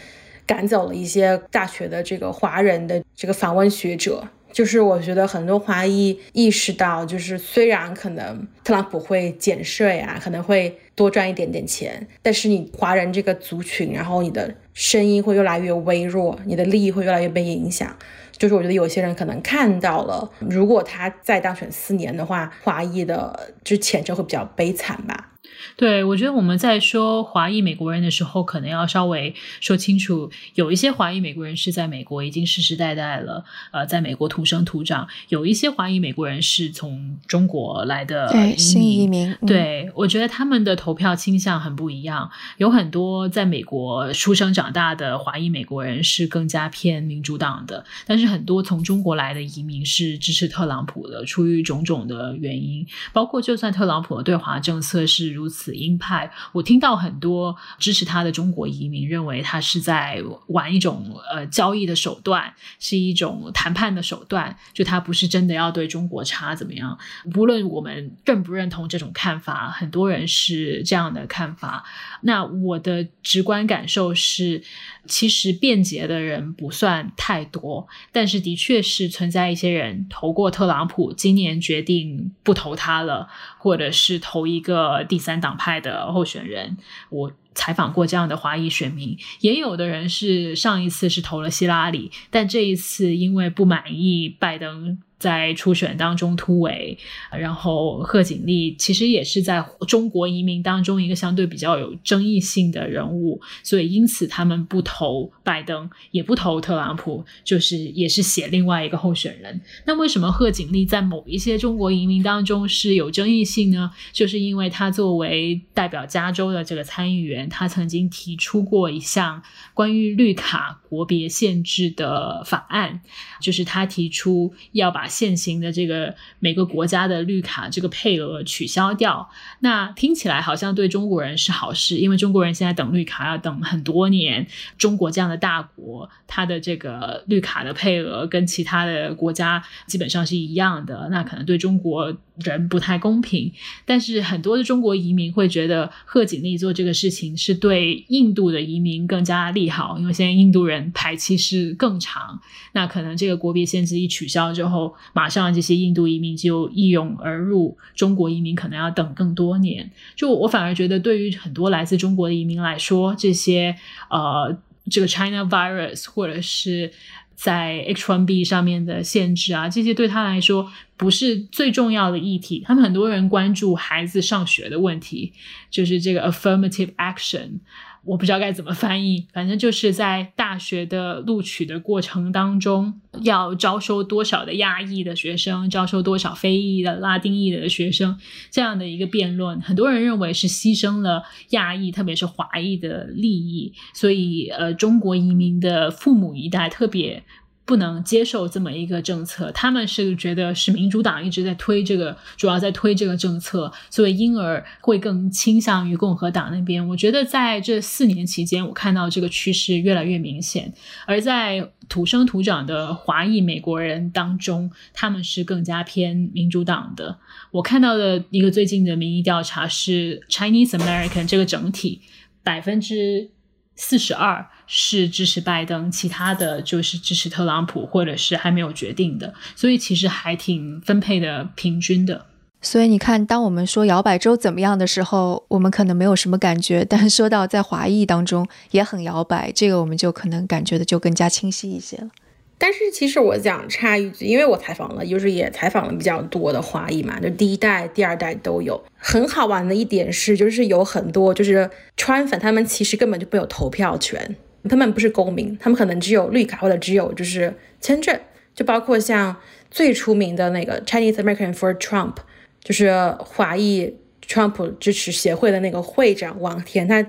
[0.45, 4.23] 赶走了一些大学的这个华人的这个访问学者。
[4.53, 17.95] 就是我觉得很多华裔意识到，就是虽然可能特朗普会减税啊，可能会多赚一点点钱，但是你华人这个族群，然后你的声音会越来越微弱，你的利益会越来越被影响。
[18.37, 25.31] 就是我觉得有些人可能看到了，如果他再当选四年的话，华裔的就前程会比较悲惨吧。
[25.75, 39.35] 对，我觉得我们在说华裔美国人的时候，可能要稍微说清楚，有一些华裔美国人是在美国已经世世代代了，呃，在美国土生土长；有一些华裔美国人是从中国来的新移民。
[39.45, 42.29] 对，我觉得他们的投票倾向很不一样。
[42.57, 55.75] 有很多在美国出生长大的华裔美国人是更加偏民主党的，但是很多从中国来的移民是支持特朗普的，出于种种的原因，包括就算特朗普的对华政策是如如此。
[55.75, 66.97] 鹰派，我听到很多支持他的中国移民认为他是在玩一种呃交易的手段，是一种谈判的手段，就他不是真的要对中国差怎么样。
[67.31, 71.85] 不论我们认不认同这种看法，很多人是这样的看法。
[72.21, 74.63] 那我的直观感受是。
[75.07, 83.27] 其实便捷的人不算太多，但是的确是存在一些人投过特朗普，今年决定不投他了，
[83.57, 86.77] 或者是投一个第三党派的候选人。
[87.09, 94.97] 我采访过这样的华裔选民，也有的人是上一次是投了希拉里，但这一次因为不满意拜登。
[95.17, 96.97] 在初选当中突围，
[97.31, 109.61] 然后贺锦丽其实也是在中国移民当中一个相对比较有争议性的人物，所以因此他们不投拜登，也不投特朗普，就是也是写另外一个候选人。
[109.85, 113.89] 那为什么贺锦丽在某一些中国移民当中是有争议性呢？
[114.11, 119.41] 就是因为他作为代表加州的这个参议员，他曾经提出过一项
[119.73, 123.01] 关于绿卡国别限制的法案，
[123.41, 129.29] 就是他提出要把现行的这个每个国家的绿卡这个配额取消掉，
[129.59, 134.47] 那听起来好像对中国人是好事，因为中国人现在等绿卡要等很多年。
[134.77, 143.51] 中国这样的大国，它的这个绿卡的配额跟其他的国家基本上是一样的，那可能对中国人不太公平。
[143.85, 152.39] 但是很多的中国移民会觉得贺锦丽做这个事情是对印度的移民更加利好，因为现在印度人排期是更长，
[152.73, 154.93] 那可能这个国别限制一取消之后。
[155.13, 159.89] 马上这些印度移民就一涌而入，中国移民可能要等更多年。
[160.15, 163.75] 就我反而觉得，对于很多来自中国的移民来说，这些
[164.09, 164.57] 呃，
[164.89, 166.91] 这个 China virus 或者是
[167.35, 172.63] 在 H1B 上面的限制啊，这些对他来说不是最重要的议题。
[172.65, 175.33] 他们很多人关注孩子上学的问题，
[175.69, 177.59] 就是这个 affirmative action。
[178.05, 188.17] 我不知道该怎么翻译，反正就是在大学的录取的过程当中，要招收多少的亚裔的学生，招收多少非裔的、拉丁裔的学生，
[188.51, 197.23] 这样的一个辩论，很多人认为是牺牲了亚裔，特别是华裔的利益，所以呃，中国移民的父母一代特别。
[197.65, 206.87] 不能接受这么一个政策，他们是觉得是民主党一直在推这个，主要在推这个政策，所以因而会更倾向于共和党那边。
[206.87, 210.71] 我觉得在这四年期间，我看到这个趋势越来越明显。
[211.07, 217.17] 而在土生土长的华裔美国人当中，他们是更加偏民主党的。
[217.49, 222.01] 我看到的一个最近的民意调查是 Chinese American 这个整体
[222.43, 223.31] 百分之。
[223.75, 232.25] 四十二是支持拜登，其他的就是支持特朗普，或者是还没有决定的，所以其实还挺分配的平均的。
[232.61, 242.09] 所以你看，当我们说摇摆州怎么样的时候，我们可能没有什么感觉；但说到在华裔当中也很摇摆，这个我们就可能感觉的就更加清晰一些了。
[242.57, 248.81] 但是其实我想插一句，因为我采访了，就是也采访了比较多的华裔嘛，就第一代、第二代都有。
[248.95, 254.35] 很好玩的一点是，就是有很多就是川粉，他们其实根本就没有投票权，
[254.69, 258.17] 他们不是公民，他们可能只有绿卡或者只有就是签证。
[258.53, 259.35] 就包括像
[259.69, 262.15] 最出名的那个 Chinese American for Trump，
[262.63, 263.93] 就是华裔
[264.25, 267.05] Trump 支持协会的那个会长王天，他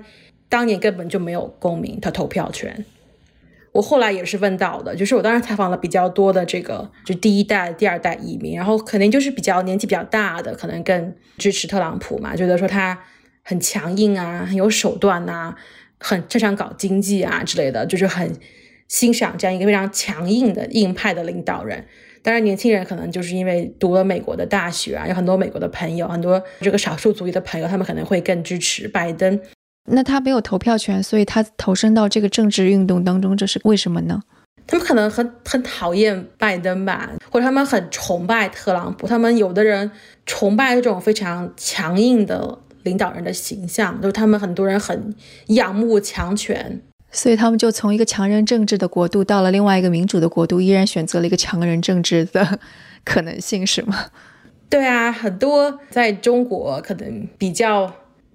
[0.49, 2.83] 当年根本就没有公民他投票权。
[3.77, 12.97] 我后来也是问到的，就是我当时采访了比较多的这个，就第一代、第二代移民，然后肯定就是比较年纪比较大的，可能更支持特朗普嘛，觉得说他
[13.43, 15.53] 很强硬啊，很有手段呐，
[15.99, 18.35] 很擅长搞经济啊之类的，就是很
[18.87, 21.85] 欣赏这样一个非常强硬的硬派的领导人。
[22.23, 29.39] 当然，年轻人可能就是因为读了美国的大学啊，有很多美国的朋友，很多这个少数族裔的朋友，他们可能会更支持拜登。
[29.89, 34.21] 那他没有投票权，所以他投身到这个政治运动当中，这是为什么呢？
[34.67, 39.07] 他们可能很很讨厌拜登吧，或者他们很崇拜特朗普。
[39.07, 39.89] 他们有的人
[40.25, 45.15] 崇拜这种非常强硬的领导人的形象，就是他们很多人很
[45.47, 52.59] 仰慕强权，所以他们就从一个强人政治的国度到了另外一个民主的国度，依然选择了一个强人政治的
[53.05, 54.07] 可能性，是吗？
[54.69, 57.89] 对啊，很多在中国可能比较。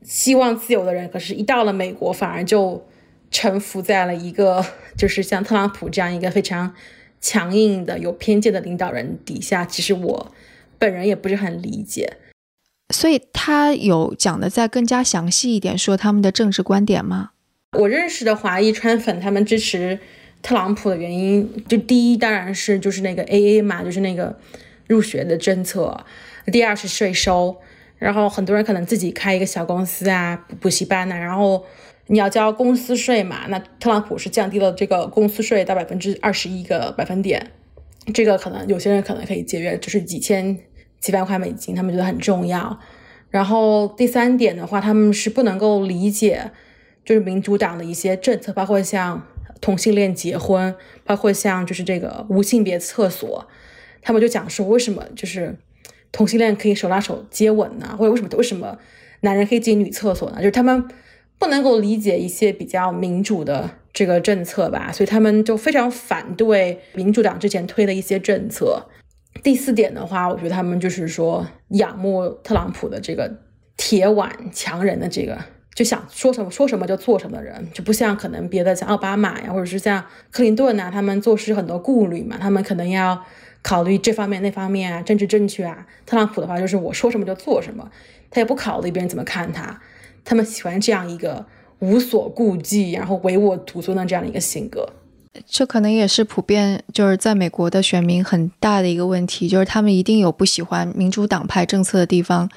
[0.05, 2.85] 希望自由的人，可是，一到了美国，反而就
[3.31, 4.65] 臣服在了一个
[4.99, 6.75] 就是像特朗普这样一个非常
[7.21, 9.65] 强硬的、有偏见的领导人底下。
[9.65, 10.33] 其实我
[10.79, 12.17] 本人也不是很理解。
[12.93, 17.31] 所以他有讲的再更加详细一点，说他们的政治观点吗？
[17.79, 19.99] 我认识的华裔川粉，他们支持
[20.43, 24.39] 特朗普的原因，就第一当然是就是那个 AA 嘛，就是那个
[24.89, 26.05] 入学的政策；
[26.51, 27.57] 第二是税收。
[28.03, 31.65] 然后很多人可能自己开一个小公司啊，补习班呐，然后
[32.09, 33.47] 你要交公司税嘛。
[33.47, 37.53] 那特朗普是降低了这个公司税到百分之二十一个百分点，
[38.13, 40.59] 这个可能有些人可能可以节约，就是几千
[40.99, 42.77] 几万块美金，他们觉得很重要。
[43.31, 46.51] 然后第三点的话，他们是不能够理解，
[47.05, 49.25] 就是民主党的一些政策，包括像
[49.61, 50.75] 同性恋结婚，
[51.05, 53.47] 包括像就是这个无性别厕所，
[54.03, 55.57] 他们就讲说为什么就是。
[56.13, 58.79] 同性恋可以手拉手接吻呢，或者为什么为什么
[59.23, 60.37] 男人可以进女厕所呢？
[60.37, 60.85] 就是他们
[61.39, 68.87] 不能够理解一些比较民主的这个政策吧，所以他们就非常反对民主党之前推的一些政策。
[69.43, 73.33] 第四点的话，我觉得他们就是说仰慕特朗普的这个
[73.79, 75.39] 铁腕强人的这个，
[75.75, 83.25] 就想说什么说什么就做什么的人，就不像可能别的像奥巴马呀，或者是像克林顿呐，他们做事很多顾虑嘛，他们可能要。
[83.63, 85.87] 考虑这方面那方面啊，政治正确啊。
[86.05, 87.89] 特朗普的话就是我说什么就做什么，
[88.31, 89.81] 他也不考虑别人怎么看他。
[90.25, 91.45] 他们喜欢这样一个
[91.79, 94.89] 无所顾忌，然后唯我独尊的这样的一个性格。
[95.47, 102.49] 这可能也是普遍就是在美国的选民很大的一个问题，就是他们一定有不喜欢民主党派政策的地方，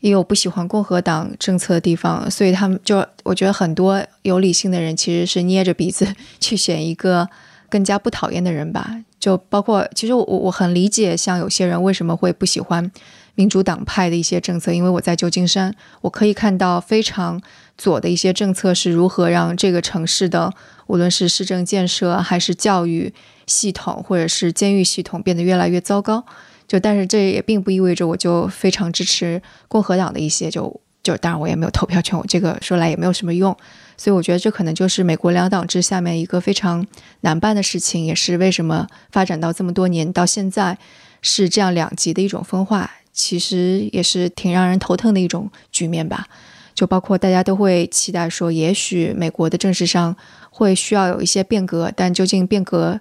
[0.00, 6.06] 也有不喜欢共和党政策的地方，所以他们就我觉得很多有理性的人其实是捏着鼻子
[6.40, 7.28] 去选一个
[7.68, 9.04] 更加不讨厌的人吧。
[9.22, 12.90] 就包括，其实我我很理解，像有些人为什么会不喜欢
[13.36, 17.40] 民主党派的一些政策，因为我在旧金山，我可以看到非常
[17.78, 20.52] 左的一些政策是如何让这个城市的
[20.88, 23.14] 无论是市政建设还是教育
[23.46, 26.24] 系统或者是监狱系统变得越来越糟糕。
[26.66, 33.56] 就但是这也并不意味着我就非常支持共和党的一些就就当然我也没有投票权，我这个说来也没有什么用。
[34.02, 36.84] 所以我觉得这可能就是美国两党制下面一个非常
[37.20, 40.76] 难办的事情，也是为什么发展到这么多年到现在
[41.20, 46.26] 是这样两极的一种分化，其实也是挺让人头疼的一种局面吧。
[46.74, 50.16] 就包括大家都会期待说，也许美国的政治上
[50.50, 53.00] 会需要有一些变革，但究竟变革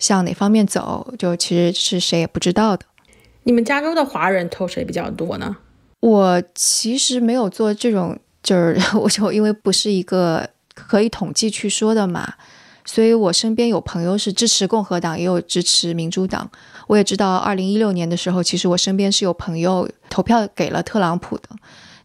[0.00, 2.84] 向哪方面走，就其实是谁也不知道的。
[3.44, 5.58] 你们加州的华人投谁比较多呢？
[6.00, 8.18] 我其实没有做这种。
[8.42, 12.34] 就是 我就因为不是一个可以统计去说的嘛，
[12.84, 16.50] 所以我身边有朋友是支持共和党，也有支持民主党。
[16.86, 21.48] 我也知道，二零一六年的时候，其实我身边是有朋友投票给了特朗普的。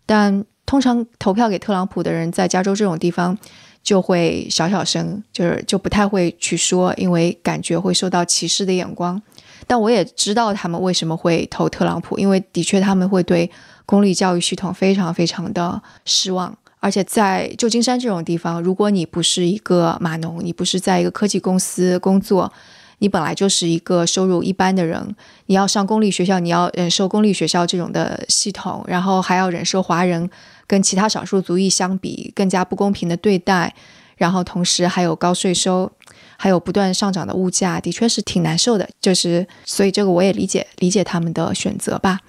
[0.06, 3.36] 但通常投票给特朗普的人，在加州这种地方
[3.82, 9.20] 就会小小声，就是就不太会去说，因为感觉会受到歧视的眼光。
[9.66, 13.50] 但我也知道他们为什么会投特朗普，因为的确他们会对。
[13.86, 22.52] 公立教育系统非常非常的失望，而且在旧金山这种地方，如果你不是一个码农，你不是在一个科技公司工作，
[23.00, 25.16] 你本来就是一个收入一般的人，
[25.48, 30.30] 你要上公立学校，你要忍受公立学校这种的系统，然后还要忍受华人
[30.66, 33.74] 跟其他少数族裔相比更加不公平的对待，
[34.18, 35.92] 然后同时还有高税收，
[36.38, 38.88] 还有不断上涨的物价，的确是挺难受的。
[39.02, 42.20] 就是所以这个我也理解理解他们的选择吧。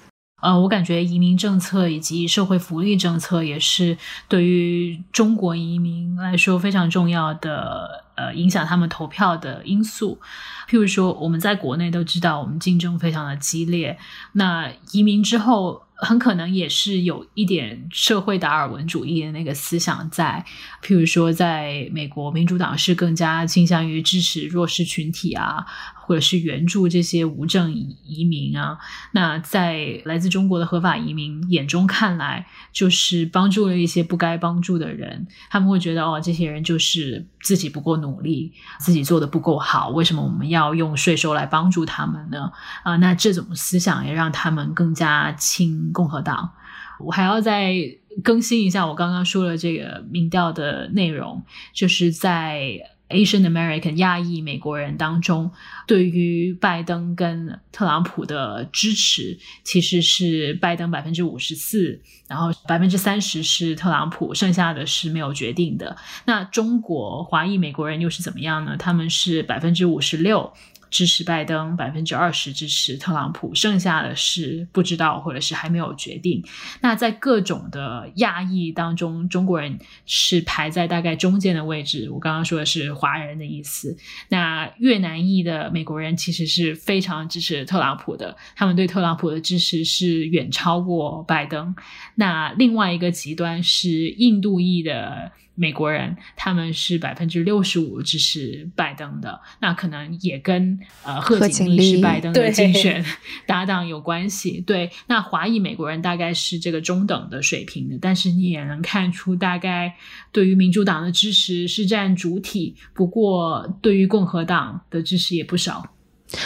[0.47, 10.21] 呃，我感觉移民政策以及社会福利政策也是对于中国移民来说非常重要的，呃，影响他们投票的因素。
[10.69, 13.99] 譬如说，我们在国内都知道，我们竞争非常的激烈，
[14.35, 15.83] 那移民之后。
[15.99, 20.45] 很可能也是有一点社会达尔文主义的那个思想在，
[20.83, 25.65] 譬如说，在美国，民主党是更加倾向于支持弱势群体啊，
[26.07, 28.79] 或者是援助这些无证移民啊。
[29.13, 42.53] 那在来自中国的合法移民眼中看来，就是帮助了一些不该帮助的人，他们会觉得哦，这些人就是自己不够努力，自己做的不够好，为什么我们要用税收来帮助他们呢？
[42.85, 45.91] 啊，那这种思想也让他们更加亲。
[45.93, 46.53] 共和党，
[46.99, 47.75] 我还要再
[48.23, 51.43] 更新一下我刚刚说的这个民调的内容，
[51.73, 52.79] 就是在
[53.09, 55.51] Asian American 亚裔美国人当中，
[55.87, 65.97] 对于拜登跟特朗普的支持其实是拜登百分之五十四，然后百分之三十是特朗普，剩下的是没有决定的。
[66.25, 68.77] 那中国华裔美国人又是怎么样呢？
[68.77, 70.53] 他们是百分之五十六。
[70.91, 76.45] 支持拜登百分之二十，支持特朗普，剩下的是不知道或者是还没有决定。
[76.81, 82.09] 那在各种的亚裔当中，中国人是排在大概中间的位置。
[82.11, 83.97] 我刚刚说的是华人的意思。
[84.29, 91.75] 那越南裔的美国人其实是非常支持特朗普的，他们对特朗普的支持是远超过拜登。
[92.15, 95.33] 那另外一个极端是印度裔的。
[95.57, 103.05] 美国人他们是百分之六十五支持拜登的，那可能也跟呃贺锦丽是拜登的竞选
[103.47, 104.61] 搭档有关系。
[104.61, 109.95] 对，那华裔美国人大概是这个中等的水平的，但是你也能看出，大概
[110.31, 115.93] 对于民主党的支持是占主体，不过对于共和党的支持也不少。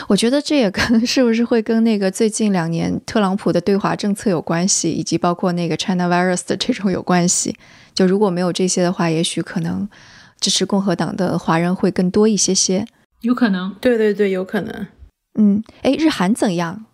[0.08, 7.56] 我觉得这也跟是不是会跟那个最近两年特朗普的对华政策有关系，以及包括那个 China Virus 的这种有关系。
[8.00, 9.86] 就如果没有这些的话，也许可能
[10.40, 12.86] 支持共和党的华人会更多一些些。
[13.20, 14.86] 有可能，对对对，有可能。
[15.38, 16.86] 嗯，哎，日韩怎样？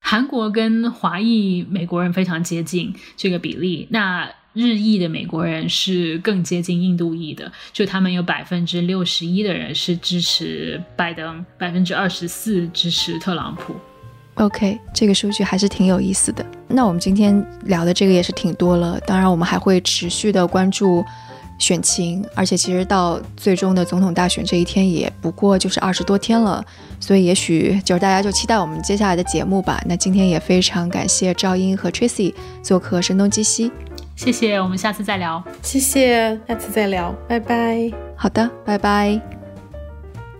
[0.00, 3.86] 韩国跟华裔美国人非常接近这个比例。
[3.90, 13.74] 那日裔的美国人是更接近印度裔的，就他们有百分之六十一的人是支持拜登，百分之二十四支持特朗普。
[14.36, 16.44] OK，这个数据还是挺有意思的。
[16.66, 21.04] 那我们今天聊的这个也是挺多了，当然我们还会持续的关注
[21.58, 26.64] 选情，而且其实到最终的总统大选这一天也不过就是二十多天了，
[26.98, 29.80] 所以也许就是大家就期待我们接下来的节目吧。
[29.86, 33.70] 那今天也非常感谢赵英和 Tracy 做客声东击西，
[34.16, 37.92] 谢谢，我们下次再聊，谢谢，下次再聊，拜拜。
[38.16, 39.43] 好的，拜拜。